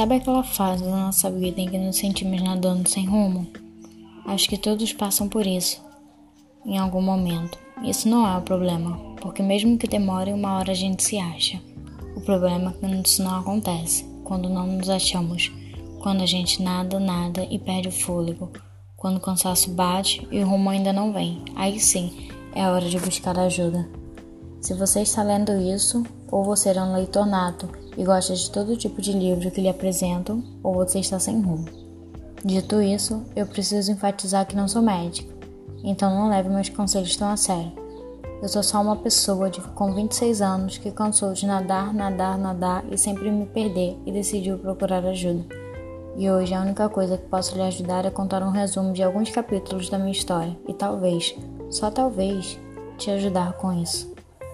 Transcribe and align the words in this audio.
Sabe 0.00 0.14
aquela 0.14 0.42
fase 0.42 0.82
da 0.82 0.92
nossa 0.92 1.30
vida 1.30 1.60
em 1.60 1.68
que 1.68 1.76
nos 1.76 1.98
sentimos 1.98 2.40
nadando 2.40 2.88
sem 2.88 3.04
rumo? 3.04 3.46
Acho 4.24 4.48
que 4.48 4.56
todos 4.56 4.94
passam 4.94 5.28
por 5.28 5.46
isso 5.46 5.78
em 6.64 6.78
algum 6.78 7.02
momento. 7.02 7.58
Isso 7.82 8.08
não 8.08 8.26
é 8.26 8.34
o 8.38 8.40
problema, 8.40 8.98
porque 9.20 9.42
mesmo 9.42 9.76
que 9.76 9.86
demore, 9.86 10.32
uma 10.32 10.56
hora 10.56 10.72
a 10.72 10.74
gente 10.74 11.02
se 11.02 11.18
acha. 11.18 11.60
O 12.16 12.22
problema 12.22 12.74
é 12.82 12.86
que 13.02 13.08
isso 13.10 13.22
não 13.22 13.40
acontece 13.40 14.06
quando 14.24 14.48
não 14.48 14.66
nos 14.68 14.88
achamos, 14.88 15.52
quando 15.98 16.22
a 16.22 16.26
gente 16.26 16.62
nada, 16.62 16.98
nada 16.98 17.46
e 17.50 17.58
perde 17.58 17.88
o 17.88 17.92
fôlego, 17.92 18.50
quando 18.96 19.18
o 19.18 19.20
cansaço 19.20 19.70
bate 19.70 20.26
e 20.30 20.42
o 20.42 20.48
rumo 20.48 20.70
ainda 20.70 20.94
não 20.94 21.12
vem. 21.12 21.44
Aí 21.54 21.78
sim 21.78 22.30
é 22.54 22.64
a 22.64 22.72
hora 22.72 22.88
de 22.88 22.98
buscar 22.98 23.38
ajuda. 23.38 23.86
Se 24.62 24.72
você 24.72 25.02
está 25.02 25.22
lendo 25.22 25.52
isso, 25.60 26.02
ou 26.32 26.42
você 26.42 26.70
é 26.70 26.82
um 26.82 26.94
leitor 26.94 27.26
nato 27.26 27.79
e 28.00 28.04
gosta 28.04 28.34
de 28.34 28.50
todo 28.50 28.78
tipo 28.78 29.02
de 29.02 29.12
livro 29.12 29.50
que 29.50 29.60
lhe 29.60 29.68
apresentam, 29.68 30.42
ou 30.62 30.72
você 30.72 31.00
está 31.00 31.18
sem 31.18 31.38
rumo. 31.38 31.66
Dito 32.42 32.80
isso, 32.80 33.22
eu 33.36 33.46
preciso 33.46 33.92
enfatizar 33.92 34.46
que 34.46 34.56
não 34.56 34.66
sou 34.66 34.80
médico, 34.80 35.30
então 35.84 36.08
não 36.14 36.30
leve 36.30 36.48
meus 36.48 36.70
conselhos 36.70 37.14
tão 37.14 37.28
a 37.28 37.36
sério. 37.36 37.72
Eu 38.40 38.48
sou 38.48 38.62
só 38.62 38.80
uma 38.80 38.96
pessoa 38.96 39.50
de, 39.50 39.60
com 39.60 39.92
26 39.92 40.40
anos 40.40 40.78
que 40.78 40.90
cansou 40.90 41.34
de 41.34 41.44
nadar, 41.44 41.92
nadar, 41.92 42.38
nadar 42.38 42.82
e 42.90 42.96
sempre 42.96 43.30
me 43.30 43.44
perder 43.44 43.98
e 44.06 44.12
decidiu 44.12 44.56
procurar 44.56 45.04
ajuda. 45.04 45.44
E 46.16 46.30
hoje 46.30 46.54
a 46.54 46.62
única 46.62 46.88
coisa 46.88 47.18
que 47.18 47.28
posso 47.28 47.54
lhe 47.54 47.62
ajudar 47.62 48.06
é 48.06 48.10
contar 48.10 48.42
um 48.42 48.50
resumo 48.50 48.94
de 48.94 49.02
alguns 49.02 49.28
capítulos 49.28 49.90
da 49.90 49.98
minha 49.98 50.10
história 50.10 50.56
e 50.66 50.72
talvez, 50.72 51.36
só 51.68 51.90
talvez, 51.90 52.58
te 52.96 53.10
ajudar 53.10 53.52
com 53.58 53.74
isso. 53.74 54.10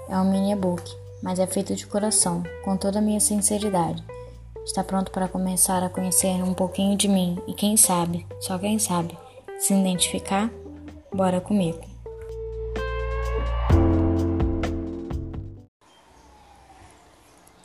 É 0.09 0.19
um 0.19 0.29
mini 0.29 0.51
e-book 0.51 1.06
mas 1.27 1.41
é 1.41 1.47
feito 1.49 1.75
de 1.75 1.85
coração, 1.89 2.45
com 2.65 2.77
toda 2.77 3.01
a 3.01 3.03
minha 3.03 3.19
sinceridade. 3.19 4.01
Está 4.65 4.85
pronto 4.85 5.11
para 5.11 5.27
começar 5.27 5.83
a 5.83 5.89
conhecer 5.89 6.41
um 6.41 6.55
pouquinho 6.55 6.97
de 6.97 7.09
mim 7.09 7.43
e 7.49 7.53
quem 7.53 7.77
sabe, 7.77 8.25
só 8.39 8.57
quem 8.57 8.79
sabe, 8.79 9.19
se 9.59 9.75
identificar? 9.75 10.49
Bora 11.13 11.41
comigo. 11.41 11.81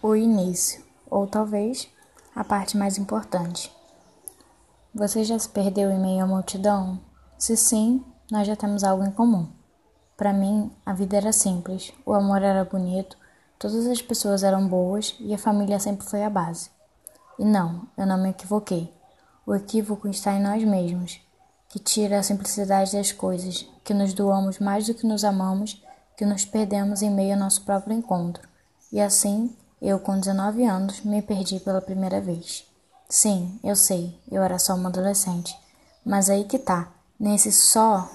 O 0.02 0.16
início, 0.16 0.84
ou 1.08 1.28
talvez 1.28 1.88
a 2.36 2.44
parte 2.44 2.76
mais 2.76 2.98
importante. 2.98 3.72
Você 4.92 5.24
já 5.24 5.38
se 5.38 5.48
perdeu 5.48 5.92
em 5.92 6.00
meio 6.00 6.24
à 6.24 6.28
multidão? 6.28 7.00
Se 7.38 7.56
sim, 7.56 8.04
nós 8.32 8.48
já 8.48 8.56
temos 8.56 8.84
algo 8.84 9.04
em 9.04 9.12
comum. 9.12 9.48
Para 10.18 10.34
mim, 10.34 10.72
a 10.84 10.94
vida 10.94 11.18
era 11.18 11.32
simples, 11.32 11.94
o 12.04 12.14
amor 12.14 12.42
era 12.42 12.66
bonito, 12.66 13.21
Todas 13.62 13.86
as 13.86 14.02
pessoas 14.02 14.42
eram 14.42 14.68
boas 14.68 15.16
e 15.20 15.36
a 15.36 15.38
família 15.38 15.80
sempre 15.80 16.04
foi 16.04 16.24
a 16.24 16.32
base. 16.32 16.72
E 17.38 17.46
não, 17.46 17.88
eu 17.96 18.08
não 18.08 18.18
me 18.18 18.32
equivoquei. 18.32 18.92
O 19.46 19.54
equívoco 19.54 20.08
está 20.08 20.34
em 20.34 20.42
nós 20.42 20.64
mesmos, 20.64 21.22
que 21.70 21.78
tira 21.78 22.18
a 22.18 22.24
simplicidade 22.24 22.94
das 22.94 23.12
coisas, 23.12 23.70
que 23.84 23.94
nos 23.94 24.14
doamos 24.14 24.58
mais 24.58 24.88
do 24.88 24.96
que 24.96 25.06
nos 25.06 25.24
amamos, 25.24 25.80
que 26.18 26.26
nos 26.26 26.44
perdemos 26.44 27.04
em 27.04 27.12
meio 27.12 27.34
ao 27.34 27.40
nosso 27.40 27.62
próprio 27.62 27.96
encontro. 27.96 28.50
E 28.92 29.00
assim, 29.00 29.56
eu 29.80 30.00
com 30.00 30.20
19 30.20 30.66
anos 30.66 31.02
me 31.02 31.22
perdi 31.22 31.60
pela 31.60 31.82
primeira 31.82 32.20
vez. 32.20 32.66
Sim, 33.08 33.60
eu 33.64 33.76
sei, 33.76 34.20
eu 34.32 34.42
era 34.42 34.58
só 34.58 34.74
uma 34.74 34.90
adolescente. 34.90 35.56
Mas 36.04 36.32
aí 36.32 36.46
que 36.46 36.58
tá, 36.58 36.92
nesse 37.20 37.52
só, 37.52 38.10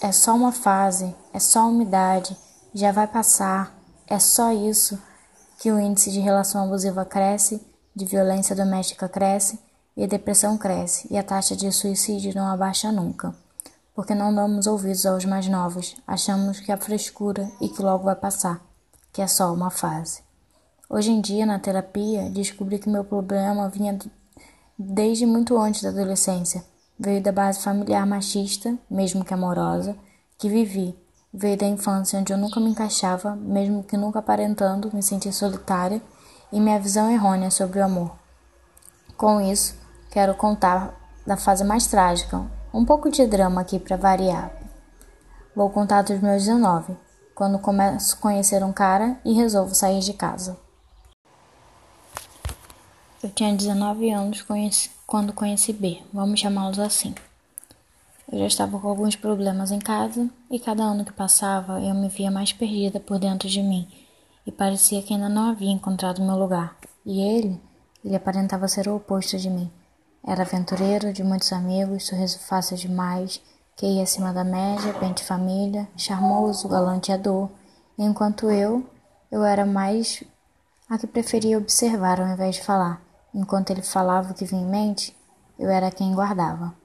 é 0.00 0.12
só 0.12 0.32
uma 0.32 0.52
fase, 0.52 1.12
é 1.34 1.40
só 1.40 1.68
umidade, 1.68 2.36
já 2.72 2.92
vai 2.92 3.08
passar, 3.08 3.79
é 4.10 4.18
só 4.18 4.52
isso 4.52 5.00
que 5.60 5.70
o 5.70 5.78
índice 5.78 6.10
de 6.10 6.18
relação 6.18 6.64
abusiva 6.64 7.04
cresce, 7.04 7.64
de 7.94 8.04
violência 8.04 8.56
doméstica 8.56 9.08
cresce 9.08 9.60
e 9.96 10.02
a 10.02 10.06
depressão 10.08 10.58
cresce 10.58 11.06
e 11.08 11.16
a 11.16 11.22
taxa 11.22 11.54
de 11.54 11.70
suicídio 11.70 12.34
não 12.34 12.48
abaixa 12.48 12.90
nunca. 12.90 13.32
Porque 13.94 14.12
não 14.12 14.34
damos 14.34 14.66
ouvidos 14.66 15.06
aos 15.06 15.24
mais 15.24 15.46
novos, 15.46 15.96
achamos 16.06 16.58
que 16.58 16.72
é 16.72 16.76
frescura 16.76 17.48
e 17.60 17.68
que 17.68 17.80
logo 17.80 18.04
vai 18.04 18.16
passar, 18.16 18.60
que 19.12 19.22
é 19.22 19.28
só 19.28 19.52
uma 19.54 19.70
fase. 19.70 20.22
Hoje 20.88 21.12
em 21.12 21.20
dia, 21.20 21.46
na 21.46 21.60
terapia, 21.60 22.28
descobri 22.30 22.80
que 22.80 22.88
meu 22.88 23.04
problema 23.04 23.68
vinha 23.68 23.96
desde 24.76 25.24
muito 25.24 25.56
antes 25.56 25.82
da 25.82 25.90
adolescência. 25.90 26.64
Veio 26.98 27.22
da 27.22 27.30
base 27.30 27.60
familiar 27.60 28.04
machista, 28.04 28.76
mesmo 28.90 29.24
que 29.24 29.32
amorosa, 29.32 29.96
que 30.36 30.48
vivi 30.48 30.98
Veio 31.32 31.56
da 31.56 31.66
infância 31.66 32.18
onde 32.18 32.32
eu 32.32 32.36
nunca 32.36 32.58
me 32.58 32.70
encaixava, 32.70 33.36
mesmo 33.36 33.84
que 33.84 33.96
nunca 33.96 34.18
aparentando 34.18 34.90
me 34.92 35.02
sentir 35.02 35.32
solitária, 35.32 36.02
e 36.52 36.58
minha 36.58 36.80
visão 36.80 37.08
errônea 37.08 37.50
sobre 37.50 37.78
o 37.78 37.84
amor. 37.84 38.10
Com 39.16 39.40
isso, 39.40 39.76
quero 40.10 40.34
contar 40.34 40.92
da 41.24 41.36
fase 41.36 41.62
mais 41.62 41.86
trágica, 41.86 42.42
um 42.74 42.84
pouco 42.84 43.08
de 43.08 43.24
drama 43.26 43.60
aqui 43.60 43.78
para 43.78 43.96
variar. 43.96 44.50
Vou 45.54 45.70
contar 45.70 46.02
dos 46.02 46.20
meus 46.20 46.44
19, 46.44 46.96
quando 47.32 47.58
começo 47.60 48.16
a 48.16 48.18
conhecer 48.20 48.64
um 48.64 48.72
cara 48.72 49.20
e 49.24 49.32
resolvo 49.32 49.74
sair 49.74 50.00
de 50.00 50.12
casa. 50.12 50.58
Eu 53.22 53.30
tinha 53.30 53.54
19 53.54 54.10
anos 54.10 54.44
quando 55.06 55.32
conheci 55.32 55.72
B, 55.72 56.02
vamos 56.12 56.40
chamá-los 56.40 56.80
assim. 56.80 57.14
Eu 58.32 58.38
já 58.38 58.46
estava 58.46 58.78
com 58.78 58.86
alguns 58.86 59.16
problemas 59.16 59.72
em 59.72 59.80
casa 59.80 60.30
e 60.48 60.60
cada 60.60 60.84
ano 60.84 61.04
que 61.04 61.12
passava 61.12 61.80
eu 61.80 61.92
me 61.96 62.08
via 62.08 62.30
mais 62.30 62.52
perdida 62.52 63.00
por 63.00 63.18
dentro 63.18 63.48
de 63.48 63.60
mim 63.60 63.88
e 64.46 64.52
parecia 64.52 65.02
que 65.02 65.12
ainda 65.12 65.28
não 65.28 65.50
havia 65.50 65.72
encontrado 65.72 66.22
meu 66.22 66.36
lugar. 66.36 66.76
E 67.04 67.20
ele, 67.20 67.60
ele 68.04 68.14
aparentava 68.14 68.68
ser 68.68 68.86
o 68.86 68.94
oposto 68.94 69.36
de 69.36 69.50
mim. 69.50 69.68
Era 70.24 70.42
aventureiro, 70.42 71.12
de 71.12 71.24
muitos 71.24 71.52
amigos, 71.52 72.06
sorriso 72.06 72.38
fácil 72.38 72.76
demais, 72.76 73.40
que 73.76 73.84
ia 73.84 74.04
acima 74.04 74.32
da 74.32 74.44
média, 74.44 74.92
bem 75.00 75.12
de 75.12 75.24
família, 75.24 75.88
charmoso, 75.96 76.68
galanteador, 76.68 77.48
enquanto 77.98 78.48
eu, 78.48 78.88
eu 79.28 79.42
era 79.42 79.66
mais 79.66 80.22
a 80.88 80.96
que 80.96 81.06
preferia 81.06 81.58
observar 81.58 82.20
ao 82.20 82.28
invés 82.28 82.56
de 82.56 82.62
falar. 82.62 83.02
Enquanto 83.34 83.70
ele 83.70 83.82
falava 83.82 84.30
o 84.30 84.34
que 84.34 84.44
vinha 84.44 84.62
em 84.62 84.66
mente, 84.70 85.16
eu 85.58 85.68
era 85.68 85.90
quem 85.90 86.14
guardava. 86.14 86.79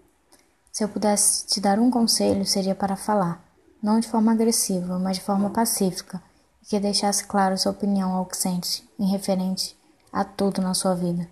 Se 0.75 0.83
eu 0.83 0.89
pudesse 0.89 1.45
te 1.47 1.61
dar 1.61 1.79
um 1.79 1.89
conselho, 1.89 2.45
seria 2.45 2.75
para 2.75 2.97
falar, 2.97 3.41
não 3.81 3.97
de 3.97 4.09
forma 4.09 4.33
agressiva, 4.33 4.99
mas 4.99 5.15
de 5.15 5.23
forma 5.23 5.49
pacífica, 5.49 6.21
e 6.61 6.65
que 6.65 6.77
deixasse 6.77 7.23
claro 7.23 7.57
sua 7.57 7.71
opinião 7.71 8.11
ao 8.11 8.25
que 8.25 8.35
sente, 8.35 8.85
em 8.99 9.07
referente 9.09 9.73
a 10.11 10.25
tudo 10.25 10.61
na 10.61 10.73
sua 10.73 10.93
vida. 10.93 11.29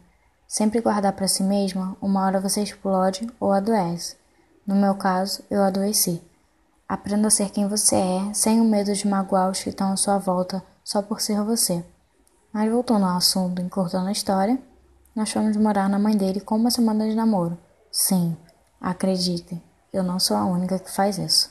Sempre 0.47 0.79
guardar 0.79 1.11
para 1.11 1.27
si 1.27 1.43
mesma, 1.43 1.97
uma 2.01 2.25
hora 2.25 2.39
você 2.39 2.63
explode 2.63 3.29
ou 3.37 3.51
adoece. 3.51 4.15
No 4.65 4.75
meu 4.75 4.95
caso, 4.95 5.43
eu 5.51 5.61
adoeci. 5.61 6.23
Aprenda 6.87 7.27
a 7.27 7.29
ser 7.29 7.49
quem 7.49 7.67
você 7.67 7.97
é, 7.97 8.33
sem 8.33 8.61
o 8.61 8.63
medo 8.63 8.93
de 8.93 9.05
magoar 9.05 9.51
os 9.51 9.61
que 9.61 9.71
estão 9.71 9.91
à 9.91 9.97
sua 9.97 10.17
volta 10.19 10.63
só 10.85 11.01
por 11.01 11.19
ser 11.19 11.43
você. 11.43 11.83
Mas 12.53 12.71
voltando 12.71 13.05
ao 13.05 13.17
assunto, 13.17 13.61
encurtando 13.61 14.07
a 14.07 14.13
história, 14.13 14.57
nós 15.13 15.29
fomos 15.29 15.57
morar 15.57 15.89
na 15.89 15.99
mãe 15.99 16.15
dele 16.15 16.39
com 16.39 16.55
uma 16.55 16.71
semana 16.71 17.09
de 17.09 17.13
namoro. 17.13 17.57
Sim, 17.91 18.37
Acreditem, 18.85 19.63
eu 19.93 20.03
não 20.03 20.19
sou 20.19 20.35
a 20.35 20.43
única 20.43 20.77
que 20.77 20.91
faz 20.91 21.17
isso. 21.17 21.49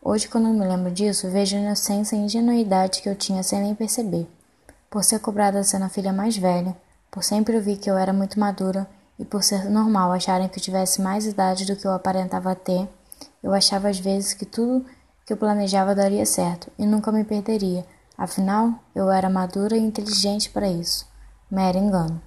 Hoje, 0.00 0.28
quando 0.28 0.48
me 0.48 0.66
lembro 0.66 0.90
disso, 0.90 1.28
vejo 1.28 1.54
a 1.54 1.60
inocência 1.60 2.16
e 2.16 2.20
ingenuidade 2.20 3.02
que 3.02 3.08
eu 3.10 3.14
tinha 3.14 3.42
sem 3.42 3.60
nem 3.60 3.74
perceber. 3.74 4.26
Por 4.88 5.04
ser 5.04 5.18
cobrada 5.18 5.62
sendo 5.62 5.84
a 5.84 5.90
filha 5.90 6.10
mais 6.10 6.38
velha, 6.38 6.74
por 7.10 7.22
sempre 7.22 7.54
ouvir 7.54 7.76
que 7.76 7.90
eu 7.90 7.98
era 7.98 8.14
muito 8.14 8.40
madura 8.40 8.88
e 9.18 9.26
por 9.26 9.42
ser 9.42 9.68
normal 9.68 10.10
acharem 10.10 10.48
que 10.48 10.58
eu 10.58 10.62
tivesse 10.62 11.02
mais 11.02 11.26
idade 11.26 11.66
do 11.66 11.76
que 11.76 11.86
eu 11.86 11.92
aparentava 11.92 12.54
ter, 12.54 12.88
eu 13.42 13.52
achava 13.52 13.90
às 13.90 13.98
vezes 13.98 14.32
que 14.32 14.46
tudo 14.46 14.86
que 15.26 15.32
eu 15.34 15.36
planejava 15.36 15.94
daria 15.94 16.24
certo 16.24 16.72
e 16.78 16.86
nunca 16.86 17.12
me 17.12 17.24
perderia. 17.24 17.84
Afinal, 18.16 18.72
eu 18.94 19.10
era 19.10 19.28
madura 19.28 19.76
e 19.76 19.80
inteligente 19.80 20.48
para 20.48 20.66
isso. 20.66 21.06
Mero 21.50 21.76
engano. 21.76 22.22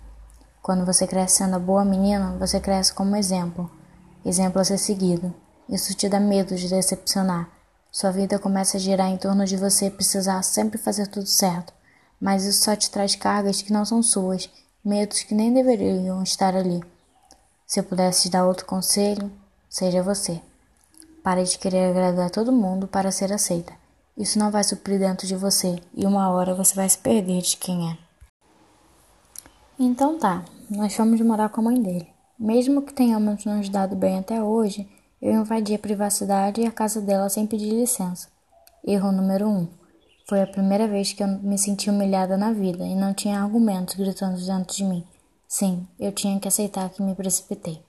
Quando 0.61 0.85
você 0.85 1.07
cresce 1.07 1.37
sendo 1.37 1.55
a 1.55 1.59
boa 1.59 1.83
menina, 1.83 2.37
você 2.37 2.59
cresce 2.59 2.93
como 2.93 3.15
exemplo 3.15 3.80
exemplo 4.25 4.61
a 4.61 4.63
ser 4.63 4.77
seguido. 4.77 5.33
Isso 5.69 5.93
te 5.93 6.09
dá 6.09 6.19
medo 6.19 6.55
de 6.55 6.67
decepcionar. 6.67 7.49
Sua 7.91 8.11
vida 8.11 8.39
começa 8.39 8.77
a 8.77 8.79
girar 8.79 9.09
em 9.09 9.17
torno 9.17 9.45
de 9.45 9.57
você 9.57 9.89
precisar 9.89 10.41
sempre 10.43 10.77
fazer 10.77 11.07
tudo 11.07 11.25
certo, 11.25 11.73
mas 12.19 12.45
isso 12.45 12.63
só 12.63 12.75
te 12.75 12.89
traz 12.89 13.15
cargas 13.15 13.61
que 13.61 13.73
não 13.73 13.83
são 13.83 14.01
suas, 14.01 14.49
medos 14.83 15.23
que 15.23 15.35
nem 15.35 15.53
deveriam 15.53 16.23
estar 16.23 16.55
ali. 16.55 16.81
Se 17.67 17.79
eu 17.79 17.83
pudesse 17.83 18.23
te 18.23 18.29
dar 18.29 18.45
outro 18.45 18.65
conselho, 18.65 19.31
seja 19.69 20.03
você. 20.03 20.41
Pare 21.23 21.43
de 21.43 21.57
querer 21.57 21.89
agradar 21.89 22.29
todo 22.29 22.51
mundo 22.51 22.87
para 22.87 23.11
ser 23.11 23.31
aceita. 23.31 23.73
Isso 24.17 24.37
não 24.37 24.51
vai 24.51 24.63
suprir 24.63 24.99
dentro 24.99 25.25
de 25.25 25.35
você 25.35 25.81
e 25.93 26.05
uma 26.05 26.29
hora 26.29 26.53
você 26.53 26.75
vai 26.75 26.87
se 26.87 26.97
perder 26.97 27.41
de 27.41 27.57
quem 27.57 27.91
é. 27.91 27.97
Então 29.79 30.19
tá, 30.19 30.43
nós 30.69 30.93
fomos 30.93 31.19
morar 31.21 31.49
com 31.49 31.61
a 31.61 31.63
mãe 31.63 31.81
dele. 31.81 32.07
Mesmo 32.41 32.81
que 32.81 32.91
tenhamos 32.91 33.45
nos 33.45 33.69
dado 33.69 33.95
bem 33.95 34.17
até 34.17 34.41
hoje, 34.41 34.89
eu 35.21 35.31
invadi 35.31 35.75
a 35.75 35.79
privacidade 35.79 36.59
e 36.59 36.65
a 36.65 36.71
casa 36.71 36.99
dela 36.99 37.29
sem 37.29 37.45
pedir 37.45 37.69
licença. 37.69 38.29
Erro 38.83 39.11
número 39.11 39.47
1. 39.47 39.51
Um. 39.51 39.67
Foi 40.27 40.41
a 40.41 40.47
primeira 40.47 40.87
vez 40.87 41.13
que 41.13 41.21
eu 41.21 41.27
me 41.27 41.55
senti 41.55 41.87
humilhada 41.87 42.35
na 42.37 42.51
vida 42.51 42.83
e 42.83 42.95
não 42.95 43.13
tinha 43.13 43.39
argumentos 43.39 43.93
gritando 43.93 44.43
dentro 44.43 44.75
de 44.75 44.83
mim. 44.83 45.03
Sim, 45.47 45.85
eu 45.99 46.11
tinha 46.11 46.39
que 46.39 46.47
aceitar 46.47 46.89
que 46.89 47.03
me 47.03 47.13
precipitei. 47.13 47.79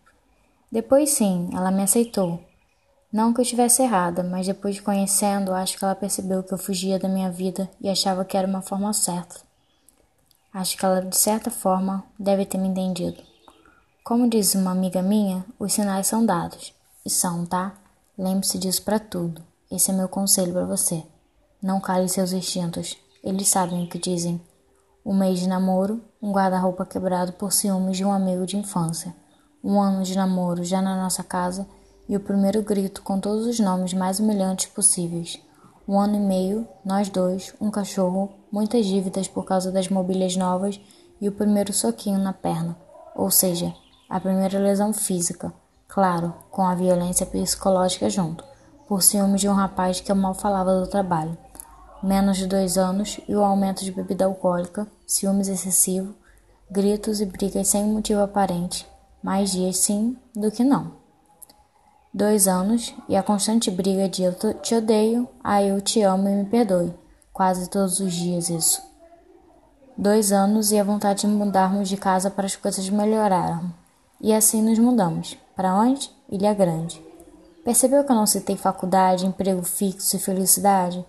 Depois, 0.71 1.09
sim, 1.09 1.49
ela 1.55 1.71
me 1.71 1.83
aceitou. 1.83 2.39
Não 3.11 3.33
que 3.33 3.41
eu 3.41 3.45
estivesse 3.45 3.81
errada, 3.81 4.23
mas 4.23 4.47
depois 4.47 4.75
de 4.75 4.83
conhecendo, 4.83 5.55
acho 5.55 5.79
que 5.79 5.85
ela 5.87 5.95
percebeu 5.95 6.43
que 6.43 6.53
eu 6.53 6.59
fugia 6.59 6.99
da 6.99 7.09
minha 7.09 7.31
vida 7.31 7.71
e 7.81 7.89
achava 7.89 8.23
que 8.23 8.37
era 8.37 8.47
uma 8.47 8.61
forma 8.61 8.93
certa. 8.93 9.37
Acho 10.53 10.77
que 10.77 10.85
ela, 10.85 11.01
de 11.01 11.17
certa 11.17 11.51
forma, 11.51 12.05
deve 12.19 12.45
ter 12.45 12.59
me 12.59 12.69
entendido. 12.69 13.31
Como 14.05 14.29
diz 14.29 14.57
uma 14.57 14.73
amiga 14.73 15.01
minha, 15.01 15.45
os 15.61 15.73
sinais 15.73 16.09
são 16.09 16.27
dados. 16.27 16.75
E 17.07 17.09
são, 17.09 17.47
tá? 17.47 17.75
Lembre-se 18.19 18.59
disso 18.59 18.83
para 18.83 18.99
tudo. 18.99 19.41
Esse 19.71 19.93
é 19.93 19.95
meu 19.95 20.09
conselho 20.09 20.53
para 20.53 20.65
você. 20.65 21.05
Não 21.63 21.81
cale 21.81 22.09
seus 22.09 22.33
instintos. 22.33 22.99
Eles 23.23 23.47
sabem 23.47 23.85
o 23.85 23.89
que 23.89 24.01
dizem. 24.01 24.41
Um 25.07 25.15
mês 25.15 25.39
de 25.39 25.49
namoro, 25.49 26.03
um 26.21 26.33
guarda-roupa 26.33 26.85
quebrado 26.85 27.33
por 27.35 27.53
ciúmes 27.53 27.97
de 27.97 28.05
um 28.05 28.11
amigo 28.11 28.45
de 28.45 28.57
infância. 28.57 29.15
Um 29.63 29.81
ano 29.81 30.03
de 30.03 30.17
namoro 30.17 30.65
já 30.65 30.83
na 30.83 31.01
nossa 31.01 31.23
casa 31.23 31.65
e 32.09 32.17
o 32.17 32.21
primeiro 32.21 32.61
grito 32.61 33.03
com 33.03 33.21
todos 33.21 33.47
os 33.47 33.61
nomes 33.61 33.95
mais 33.95 34.19
humilhantes 34.19 34.67
possíveis. 34.67 35.39
Um 35.87 36.01
ano 36.01 36.17
e 36.17 36.21
meio, 36.21 36.67
nós 36.85 37.09
dois, 37.09 37.55
um 37.61 37.71
cachorro, 37.71 38.33
muitas 38.51 38.85
dívidas 38.85 39.29
por 39.29 39.45
causa 39.45 39.71
das 39.71 39.89
mobílias 39.89 40.35
novas 40.35 40.81
e 41.21 41.29
o 41.29 41.33
primeiro 41.33 41.73
soquinho 41.73 42.19
na 42.19 42.33
perna, 42.33 42.77
ou 43.15 43.31
seja, 43.31 43.73
a 44.12 44.20
primeira 44.20 44.59
lesão 44.59 44.93
física, 44.93 45.53
claro, 45.88 46.35
com 46.50 46.62
a 46.62 46.75
violência 46.75 47.25
psicológica 47.25 48.11
junto, 48.11 48.44
por 48.87 49.03
ciúmes 49.03 49.41
de 49.41 49.49
um 49.49 49.55
rapaz 49.55 50.00
que 50.00 50.12
mal 50.12 50.35
falava 50.35 50.79
do 50.79 50.87
trabalho. 50.87 51.37
Menos 52.03 52.37
de 52.37 52.47
dois 52.47 52.76
anos 52.76 53.19
e 53.26 53.35
o 53.35 53.43
aumento 53.43 53.85
de 53.85 53.91
bebida 53.91 54.26
alcoólica, 54.26 54.87
ciúmes 55.06 55.49
excessivo, 55.49 56.14
gritos 56.70 57.23
e 57.23 57.25
brigas 57.25 57.69
sem 57.69 57.85
motivo 57.87 58.20
aparente, 58.20 58.87
mais 59.23 59.50
dias 59.50 59.79
sim 59.79 60.17
do 60.37 60.50
que 60.50 60.62
não 60.62 61.00
dois 62.12 62.47
anos 62.47 62.94
e 63.08 63.17
a 63.17 63.23
constante 63.23 63.70
briga 63.70 64.06
de 64.08 64.23
eu 64.23 64.35
te 64.61 64.75
odeio 64.75 65.26
a 65.43 65.62
eu 65.62 65.81
te 65.81 66.03
amo 66.03 66.29
e 66.29 66.35
me 66.35 66.44
perdoe, 66.44 66.93
quase 67.32 67.70
todos 67.70 68.00
os 68.00 68.12
dias 68.12 68.50
isso. 68.50 68.82
Dois 69.97 70.32
anos 70.32 70.73
e 70.73 70.79
a 70.79 70.85
vontade 70.85 71.23
de 71.23 71.26
mudarmos 71.26 71.88
de 71.88 71.97
casa 71.97 72.31
para 72.31 72.44
as 72.44 72.56
coisas 72.56 72.88
melhoraram. 72.91 73.73
E 74.23 74.33
assim 74.33 74.63
nos 74.63 74.79
mudamos. 74.79 75.37
Para 75.55 75.75
onde? 75.75 76.11
Ilha 76.31 76.55
Grande. 76.55 77.03
Percebeu 77.65 78.05
que 78.05 78.11
eu 78.11 78.17
não 78.17 78.27
citei 78.27 78.57
faculdade, 78.57 79.27
emprego 79.27 79.63
fixo 79.63 80.17
e 80.17 80.19
felicidade? 80.19 81.05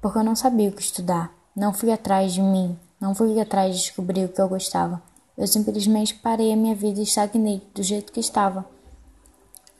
Porque 0.00 0.18
eu 0.18 0.24
não 0.24 0.34
sabia 0.34 0.70
o 0.70 0.72
que 0.72 0.80
estudar. 0.80 1.30
Não 1.54 1.74
fui 1.74 1.92
atrás 1.92 2.32
de 2.32 2.40
mim. 2.40 2.78
Não 3.00 3.14
fui 3.14 3.38
atrás 3.40 3.74
de 3.74 3.82
descobrir 3.82 4.24
o 4.24 4.28
que 4.28 4.40
eu 4.40 4.48
gostava. 4.48 5.02
Eu 5.36 5.46
simplesmente 5.46 6.14
parei 6.14 6.52
a 6.52 6.56
minha 6.56 6.74
vida 6.74 7.00
e 7.00 7.02
estagnei 7.02 7.60
do 7.74 7.82
jeito 7.82 8.12
que 8.12 8.20
estava 8.20 8.64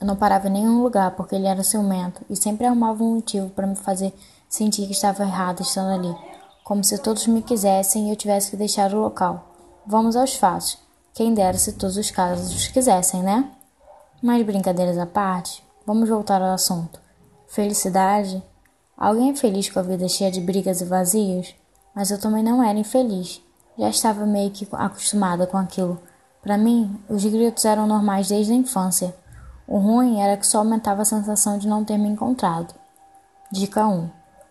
eu 0.01 0.07
não 0.07 0.17
parava 0.17 0.49
em 0.49 0.53
nenhum 0.53 0.83
lugar 0.83 1.13
porque 1.13 1.35
ele 1.35 1.47
era 1.47 1.63
ciumento 1.63 2.23
e 2.29 2.37
sempre 2.37 2.67
arrumava 2.67 3.03
um 3.03 3.15
motivo 3.15 3.49
para 3.51 3.67
me 3.67 3.77
fazer 3.77 4.13
sentir 4.49 4.87
que 4.87 4.93
estava 4.93 5.23
errado 5.23 5.63
estando 5.63 5.91
ali, 5.91 6.15
como 6.63 6.85
se 6.85 6.99
todos 6.99 7.27
me 7.27 7.43
quisessem 7.43 8.09
e 8.09 8.11
eu 8.11 8.17
tivesse 8.17 8.51
que 8.51 8.57
deixar 8.57 8.93
o 8.93 9.01
local. 9.01 9.55
Vamos 9.87 10.15
aos 10.15 10.35
fatos. 10.35 10.79
Quem 11.17 11.33
dera 11.33 11.57
se 11.57 11.73
todos 11.73 11.97
os 11.97 12.11
casos 12.11 12.55
os 12.55 12.69
quisessem, 12.69 13.23
né? 13.23 13.51
Mas 14.23 14.45
brincadeiras 14.45 14.99
à 14.99 15.07
parte, 15.07 15.65
vamos 15.87 16.11
voltar 16.11 16.43
ao 16.43 16.53
assunto. 16.53 17.01
Felicidade? 17.49 18.43
Alguém 18.95 19.31
é 19.31 19.35
feliz 19.35 19.71
com 19.71 19.79
a 19.79 19.83
vida 19.83 20.07
cheia 20.09 20.31
de 20.31 20.43
brigas 20.43 20.83
e 20.83 20.85
vazios? 20.85 21.55
Mas 21.95 22.11
eu 22.11 22.21
também 22.21 22.43
não 22.43 22.63
era 22.63 22.79
infeliz. 22.79 23.41
Já 23.79 23.89
estava 23.89 24.27
meio 24.27 24.51
que 24.51 24.69
acostumada 24.73 25.47
com 25.47 25.57
aquilo. 25.57 25.99
Para 26.43 26.59
mim, 26.59 27.01
os 27.09 27.25
gritos 27.25 27.65
eram 27.65 27.87
normais 27.87 28.29
desde 28.29 28.53
a 28.53 28.57
infância. 28.57 29.17
O 29.67 29.79
ruim 29.79 30.21
era 30.21 30.37
que 30.37 30.47
só 30.47 30.59
aumentava 30.59 31.01
a 31.01 31.07
sensação 31.07 31.57
de 31.57 31.67
não 31.67 31.83
ter 31.83 31.97
me 31.97 32.11
encontrado. 32.11 32.75
Dica 33.51 33.89
1. 33.89 34.11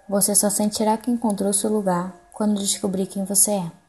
Você 0.10 0.34
só 0.34 0.50
sentirá 0.50 0.98
que 0.98 1.12
encontrou 1.12 1.54
seu 1.54 1.72
lugar 1.72 2.12
quando 2.34 2.60
descobrir 2.60 3.06
quem 3.06 3.24
você 3.24 3.52
é. 3.52 3.85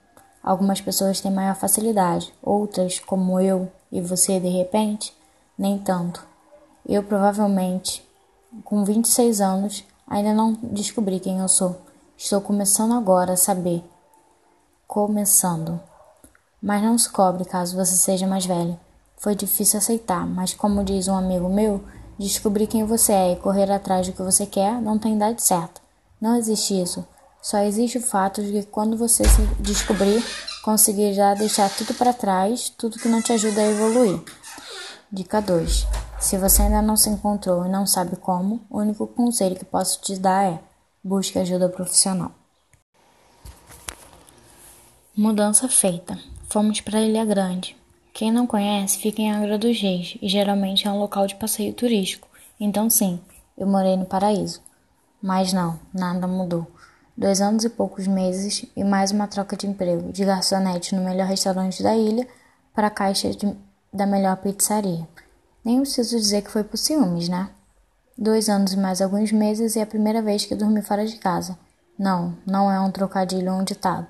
Algumas 0.47 0.81
pessoas 0.81 1.21
têm 1.21 1.33
maior 1.33 1.57
facilidade, 1.57 2.33
outras, 2.41 3.01
como 3.01 3.41
eu 3.41 3.69
e 3.91 4.01
você 4.01 4.39
de 4.39 4.47
repente, 4.47 5.13
nem 5.59 5.77
tanto. 5.77 6.25
Eu 6.89 7.03
provavelmente, 7.03 8.09
com 8.63 8.85
26 8.85 9.41
anos, 9.41 9.83
ainda 10.07 10.33
não 10.33 10.53
descobri 10.53 11.19
quem 11.19 11.41
eu 11.41 11.49
sou. 11.49 11.75
Estou 12.17 12.41
começando 12.41 12.95
agora 12.95 13.33
a 13.33 13.37
saber. 13.37 13.83
Começando. 14.87 15.81
Mas 16.63 16.81
não 16.81 16.97
se 16.97 17.11
cobre 17.11 17.45
caso 17.45 17.75
você 17.75 17.97
seja 17.97 18.29
mais 18.29 18.47
velho. 18.47 18.79
Foi 19.17 19.35
difícil 19.35 19.81
aceitar, 19.81 20.25
mas 20.29 20.55
como 20.55 20.85
diz 20.85 21.09
um 21.09 21.17
amigo 21.17 21.49
meu, 21.49 21.83
descobrir 22.17 22.69
quem 22.69 22.85
você 22.85 23.13
é 23.13 23.33
e 23.33 23.37
correr 23.37 23.69
atrás 23.73 24.07
do 24.07 24.13
que 24.13 24.23
você 24.23 24.47
quer 24.47 24.81
não 24.81 24.97
tem 24.97 25.17
idade 25.17 25.43
certa. 25.43 25.81
Não 26.21 26.37
existe 26.37 26.81
isso. 26.81 27.05
Só 27.47 27.59
existe 27.59 27.99
o 27.99 28.03
fato 28.03 28.43
de 28.43 28.51
que 28.51 28.63
quando 28.65 28.97
você 28.97 29.23
se 29.23 29.41
descobrir, 29.61 30.21
conseguirá 30.65 31.33
deixar 31.35 31.71
tudo 31.71 31.95
para 31.95 32.13
trás, 32.13 32.71
tudo 32.71 32.99
que 32.99 33.07
não 33.07 33.23
te 33.23 33.33
ajuda 33.33 33.61
a 33.61 33.71
evoluir. 33.71 34.21
Dica 35.13 35.41
2. 35.41 35.87
Se 36.19 36.37
você 36.39 36.63
ainda 36.63 36.83
não 36.83 36.97
se 36.97 37.09
encontrou 37.09 37.65
e 37.65 37.69
não 37.69 37.87
sabe 37.87 38.17
como, 38.17 38.67
o 38.69 38.81
único 38.81 39.07
conselho 39.07 39.55
que 39.55 39.65
posso 39.65 40.01
te 40.01 40.19
dar 40.19 40.55
é: 40.55 40.61
busque 41.05 41.39
ajuda 41.39 41.69
profissional. 41.69 42.33
Mudança 45.17 45.69
feita. 45.69 46.19
Fomos 46.49 46.81
para 46.81 47.01
Ilha 47.01 47.25
Grande. 47.25 47.77
Quem 48.13 48.33
não 48.33 48.45
conhece 48.45 48.99
fica 48.99 49.23
em 49.23 49.31
Angra 49.31 49.57
dos 49.57 49.81
Reis 49.81 50.19
e 50.21 50.29
geralmente 50.29 50.89
é 50.89 50.91
um 50.91 50.99
local 50.99 51.29
de 51.29 51.37
passeio 51.37 51.73
turístico. 51.73 52.27
Então, 52.59 52.91
sim, 52.91 53.21
eu 53.57 53.69
morei 53.69 53.97
no 53.97 54.05
paraíso. 54.05 54.61
Mas 55.23 55.53
não, 55.53 55.79
nada 55.95 56.27
mudou. 56.27 56.67
Dois 57.19 57.41
anos 57.41 57.65
e 57.65 57.71
poucos 57.71 58.07
meses 58.07 58.67
e 58.77 58.85
mais 58.85 59.11
uma 59.11 59.27
troca 59.27 59.57
de 59.57 59.67
emprego 59.67 60.13
de 60.13 60.23
garçonete 60.23 60.95
no 60.95 61.03
melhor 61.03 61.27
restaurante 61.27 61.83
da 61.83 61.97
ilha 61.97 62.29
para 62.75 62.89
a 62.89 62.91
caixa 62.91 63.31
de, 63.31 63.57
da 63.91 64.05
melhor 64.05 64.37
pizzaria. 64.37 65.09
Nem 65.65 65.81
preciso 65.81 66.15
dizer 66.15 66.43
que 66.43 66.51
foi 66.51 66.63
por 66.63 66.77
ciúmes, 66.77 67.27
né? 67.31 67.49
Dois 68.19 68.51
anos 68.51 68.75
e 68.75 68.77
mais 68.77 69.01
alguns 69.01 69.33
meses 69.33 69.77
e 69.77 69.79
é 69.79 69.83
a 69.83 69.87
primeira 69.87 70.21
vez 70.21 70.45
que 70.45 70.55
dormi 70.55 70.83
fora 70.83 71.07
de 71.07 71.17
casa. 71.17 71.59
Não, 71.99 72.37
não 72.45 72.71
é 72.71 72.79
um 72.79 72.91
trocadilho 72.91 73.51
ou 73.51 73.61
um 73.61 73.65
ditado. 73.65 74.07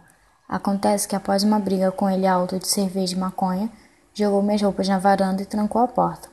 Acontece 0.48 1.06
que 1.06 1.14
após 1.14 1.44
uma 1.44 1.60
briga 1.60 1.92
com 1.92 2.10
ele 2.10 2.26
alto 2.26 2.58
de 2.58 2.66
cerveja 2.66 3.14
e 3.14 3.18
maconha, 3.20 3.70
jogou 4.14 4.42
minhas 4.42 4.62
roupas 4.62 4.88
na 4.88 4.98
varanda 4.98 5.42
e 5.42 5.46
trancou 5.46 5.80
a 5.80 5.86
porta. 5.86 6.28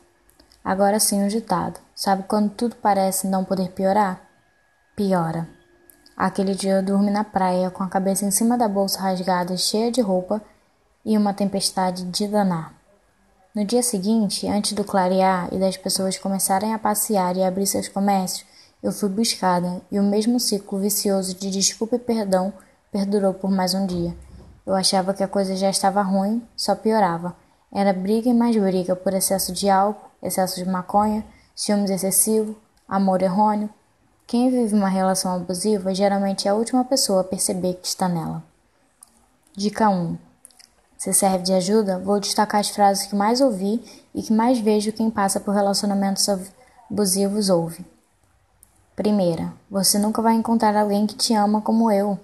Agora 0.65 0.99
sim 0.99 1.21
o 1.21 1.25
um 1.25 1.27
ditado. 1.27 1.79
Sabe 1.93 2.23
quando 2.23 2.49
tudo 2.49 2.75
parece 2.77 3.27
não 3.27 3.45
poder 3.45 3.69
piorar? 3.69 4.19
Piora. 4.95 5.52
Aquele 6.23 6.55
dia 6.55 6.75
eu 6.75 6.81
dormi 6.81 7.11
na 7.11 7.25
praia 7.25 7.69
com 7.69 7.83
a 7.83 7.89
cabeça 7.89 8.23
em 8.23 8.31
cima 8.31 8.57
da 8.57 8.65
bolsa 8.65 8.97
rasgada, 8.97 9.57
cheia 9.57 9.91
de 9.91 9.99
roupa 9.99 10.41
e 11.03 11.17
uma 11.17 11.33
tempestade 11.33 12.05
de 12.05 12.29
danar. 12.29 12.73
No 13.53 13.65
dia 13.65 13.83
seguinte, 13.83 14.47
antes 14.47 14.71
do 14.71 14.85
clarear 14.85 15.49
e 15.51 15.59
das 15.59 15.75
pessoas 15.75 16.17
começarem 16.17 16.73
a 16.73 16.79
passear 16.79 17.35
e 17.35 17.43
abrir 17.43 17.67
seus 17.67 17.89
comércios, 17.89 18.47
eu 18.81 18.93
fui 18.93 19.09
buscada 19.09 19.81
e 19.91 19.99
o 19.99 20.03
mesmo 20.03 20.39
ciclo 20.39 20.79
vicioso 20.79 21.35
de 21.35 21.51
desculpa 21.51 21.97
e 21.97 21.99
perdão 21.99 22.53
perdurou 22.89 23.33
por 23.33 23.51
mais 23.51 23.73
um 23.73 23.85
dia. 23.85 24.15
Eu 24.65 24.75
achava 24.75 25.13
que 25.13 25.25
a 25.25 25.27
coisa 25.27 25.57
já 25.57 25.69
estava 25.69 26.01
ruim, 26.01 26.41
só 26.55 26.73
piorava. 26.73 27.35
Era 27.69 27.91
briga 27.91 28.29
e 28.29 28.33
mais 28.33 28.55
briga 28.55 28.95
por 28.95 29.13
excesso 29.13 29.51
de 29.51 29.69
álcool, 29.69 30.09
excesso 30.21 30.55
de 30.55 30.69
maconha, 30.69 31.25
ciúmes 31.53 31.91
excessivo, 31.91 32.55
amor 32.87 33.21
errôneo. 33.21 33.69
Quem 34.25 34.49
vive 34.49 34.73
uma 34.73 34.89
relação 34.89 35.35
abusiva 35.35 35.93
geralmente 35.93 36.47
é 36.47 36.51
a 36.51 36.55
última 36.55 36.83
pessoa 36.83 37.21
a 37.21 37.23
perceber 37.25 37.75
que 37.75 37.87
está 37.87 38.07
nela. 38.07 38.43
Dica 39.55 39.89
1. 39.89 40.17
Se 40.97 41.13
serve 41.13 41.43
de 41.43 41.53
ajuda, 41.53 41.99
vou 41.99 42.19
destacar 42.19 42.61
as 42.61 42.69
frases 42.69 43.05
que 43.05 43.15
mais 43.15 43.41
ouvi 43.41 43.83
e 44.15 44.23
que 44.23 44.31
mais 44.31 44.59
vejo 44.59 44.93
quem 44.93 45.11
passa 45.11 45.39
por 45.39 45.53
relacionamentos 45.53 46.27
abusivos 46.89 47.49
ouve. 47.49 47.85
Primeira, 48.95 49.53
você 49.69 49.99
nunca 49.99 50.21
vai 50.21 50.33
encontrar 50.33 50.75
alguém 50.75 51.05
que 51.05 51.15
te 51.15 51.33
ama 51.33 51.61
como 51.61 51.91
eu. 51.91 52.17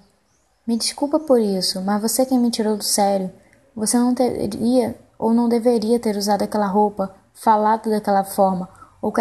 Me 0.66 0.78
desculpa 0.78 1.20
por 1.20 1.40
isso, 1.40 1.82
mas 1.82 2.02
você 2.02 2.26
quem 2.26 2.40
me 2.40 2.52
tirou 2.52 2.78
do 2.78 2.84
sério. 2.84 3.32
Você 3.76 3.98
não 3.98 4.14
teria 4.14 4.96
ou 5.18 5.34
não 5.34 5.50
deveria 5.50 6.00
ter 6.00 6.16
usado 6.16 6.44
aquela 6.44 6.68
roupa, 6.68 7.14
falado 7.34 7.90
daquela 7.90 8.24
forma, 8.24 8.70
ou 9.02 9.12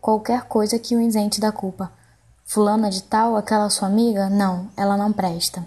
qualquer, 0.00 0.42
coisa 0.44 0.78
que 0.78 0.94
o 0.94 1.00
isente 1.00 1.40
da 1.40 1.50
culpa. 1.50 1.90
Fulana 2.52 2.90
de 2.90 3.04
tal, 3.04 3.36
aquela 3.36 3.70
sua 3.70 3.86
amiga? 3.86 4.28
Não, 4.28 4.66
ela 4.76 4.96
não 4.96 5.12
presta. 5.12 5.64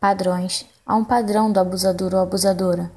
Padrões. 0.00 0.66
Há 0.84 0.96
um 0.96 1.04
padrão 1.04 1.52
do 1.52 1.60
abusador 1.60 2.12
ou 2.12 2.20
abusadora. 2.20 2.90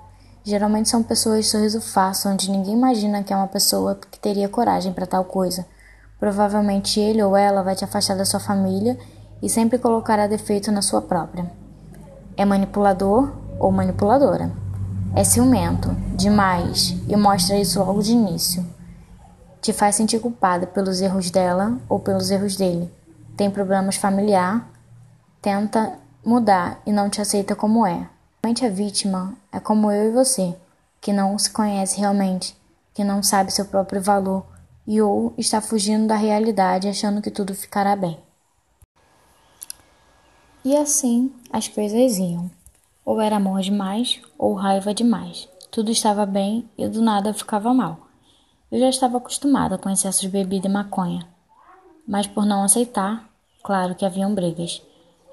Geralmente 0.43 0.89
são 0.89 1.03
pessoas 1.03 1.45
de 1.45 1.51
sorriso 1.51 1.79
fácil, 1.79 2.31
onde 2.31 2.49
ninguém 2.49 2.73
imagina 2.73 3.21
que 3.21 3.31
é 3.31 3.35
uma 3.35 3.47
pessoa 3.47 3.93
que 3.93 4.19
teria 4.19 4.49
coragem 4.49 4.91
para 4.91 5.05
tal 5.05 5.23
coisa. 5.23 5.67
Provavelmente 6.19 6.99
ele 6.99 7.21
ou 7.21 7.37
ela 7.37 7.61
vai 7.61 7.75
te 7.75 7.85
afastar 7.85 8.17
da 8.17 8.25
sua 8.25 8.39
família 8.39 8.97
e 9.39 9.47
sempre 9.47 9.77
colocará 9.77 10.25
defeito 10.25 10.71
na 10.71 10.81
sua 10.81 11.03
própria. 11.03 11.45
É 12.35 12.43
manipulador 12.43 13.33
ou 13.59 13.71
manipuladora. 13.71 14.51
é 15.15 15.23
ciumento 15.23 15.91
demais 16.15 16.95
e 17.07 17.15
mostra 17.15 17.55
isso 17.55 17.77
logo 17.77 18.01
de 18.01 18.13
início. 18.13 18.65
Te 19.61 19.73
faz 19.73 19.95
sentir 19.95 20.19
culpada 20.19 20.67
pelos 20.67 21.01
erros 21.01 21.29
dela 21.29 21.77
ou 21.89 21.99
pelos 21.99 22.31
erros 22.31 22.55
dele. 22.55 22.91
Tem 23.35 23.51
problemas 23.51 23.95
familiar, 23.95 24.69
tenta 25.41 25.99
mudar 26.23 26.81
e 26.85 26.91
não 26.91 27.09
te 27.09 27.21
aceita 27.21 27.55
como 27.55 27.85
é. 27.85 28.09
Realmente 28.43 28.65
a 28.65 28.69
vítima 28.69 29.33
é 29.51 29.59
como 29.59 29.91
eu 29.91 30.09
e 30.09 30.13
você, 30.13 30.55
que 31.01 31.11
não 31.11 31.37
se 31.37 31.51
conhece 31.51 31.99
realmente, 31.99 32.55
que 32.93 33.03
não 33.03 33.21
sabe 33.21 33.51
seu 33.51 33.65
próprio 33.65 34.01
valor 34.01 34.45
e 34.87 35.01
ou 35.01 35.33
está 35.37 35.59
fugindo 35.59 36.07
da 36.07 36.15
realidade 36.15 36.87
achando 36.87 37.21
que 37.21 37.29
tudo 37.29 37.53
ficará 37.53 37.95
bem. 37.95 38.17
E 40.63 40.75
assim 40.75 41.31
as 41.51 41.67
coisas 41.67 42.17
iam. 42.17 42.49
Ou 43.05 43.21
era 43.21 43.37
amor 43.37 43.61
demais 43.61 44.21
ou 44.37 44.53
raiva 44.53 44.93
demais. 44.93 45.47
Tudo 45.71 45.91
estava 45.91 46.25
bem 46.25 46.69
e 46.77 46.87
do 46.87 47.01
nada 47.01 47.33
ficava 47.33 47.73
mal. 47.73 48.06
Eu 48.69 48.81
já 48.81 48.89
estava 48.89 49.15
acostumada 49.15 49.77
com 49.77 49.89
excessos 49.89 50.19
de 50.19 50.27
bebida 50.27 50.67
e 50.67 50.69
maconha, 50.69 51.25
mas 52.05 52.27
por 52.27 52.45
não 52.45 52.63
aceitar, 52.63 53.29
claro 53.63 53.95
que 53.95 54.05
haviam 54.05 54.35
brigas. 54.35 54.81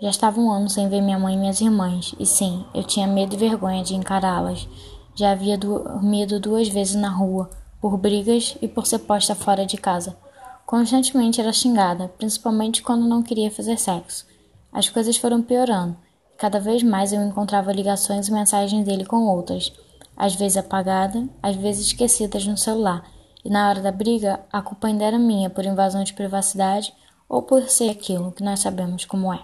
Já 0.00 0.08
estava 0.08 0.40
um 0.40 0.52
ano 0.52 0.70
sem 0.70 0.88
ver 0.88 1.00
minha 1.00 1.18
mãe 1.18 1.34
e 1.34 1.36
minhas 1.36 1.60
irmãs, 1.60 2.14
e 2.20 2.24
sim, 2.24 2.64
eu 2.72 2.84
tinha 2.84 3.08
medo 3.08 3.34
e 3.34 3.36
vergonha 3.36 3.82
de 3.82 3.96
encará-las. 3.96 4.68
Já 5.16 5.32
havia 5.32 5.58
dormido 5.58 6.38
duas 6.38 6.68
vezes 6.68 6.94
na 6.94 7.08
rua, 7.08 7.50
por 7.80 7.96
brigas 7.96 8.56
e 8.62 8.68
por 8.68 8.86
ser 8.86 9.00
posta 9.00 9.34
fora 9.34 9.66
de 9.66 9.78
casa. 9.78 10.16
Constantemente 10.64 11.40
era 11.40 11.52
xingada, 11.52 12.06
principalmente 12.16 12.84
quando 12.84 13.08
não 13.08 13.20
queria 13.20 13.50
fazer 13.50 13.80
sexo. 13.80 14.26
As 14.72 14.88
coisas 14.88 15.16
foram 15.16 15.42
piorando. 15.42 15.96
Cada 16.38 16.60
vez 16.60 16.84
mais 16.84 17.12
eu 17.12 17.20
encontrava 17.20 17.72
ligações 17.72 18.28
e 18.28 18.32
mensagens 18.32 18.84
dele 18.84 19.04
com 19.04 19.26
outras, 19.26 19.72
às 20.16 20.36
vezes 20.36 20.56
apagadas, 20.56 21.26
às 21.42 21.56
vezes 21.56 21.88
esquecidas 21.88 22.46
no 22.46 22.56
celular, 22.56 23.04
e 23.44 23.50
na 23.50 23.68
hora 23.68 23.80
da 23.80 23.92
briga 23.92 24.40
a 24.52 24.62
culpa 24.62 24.86
ainda 24.86 25.04
era 25.04 25.18
minha 25.18 25.50
por 25.50 25.64
invasão 25.64 26.02
de 26.02 26.14
privacidade 26.14 26.94
ou 27.28 27.42
por 27.42 27.62
ser 27.68 27.90
aquilo 27.90 28.32
que 28.32 28.42
nós 28.42 28.60
sabemos 28.60 29.04
como 29.04 29.32
é. 29.32 29.40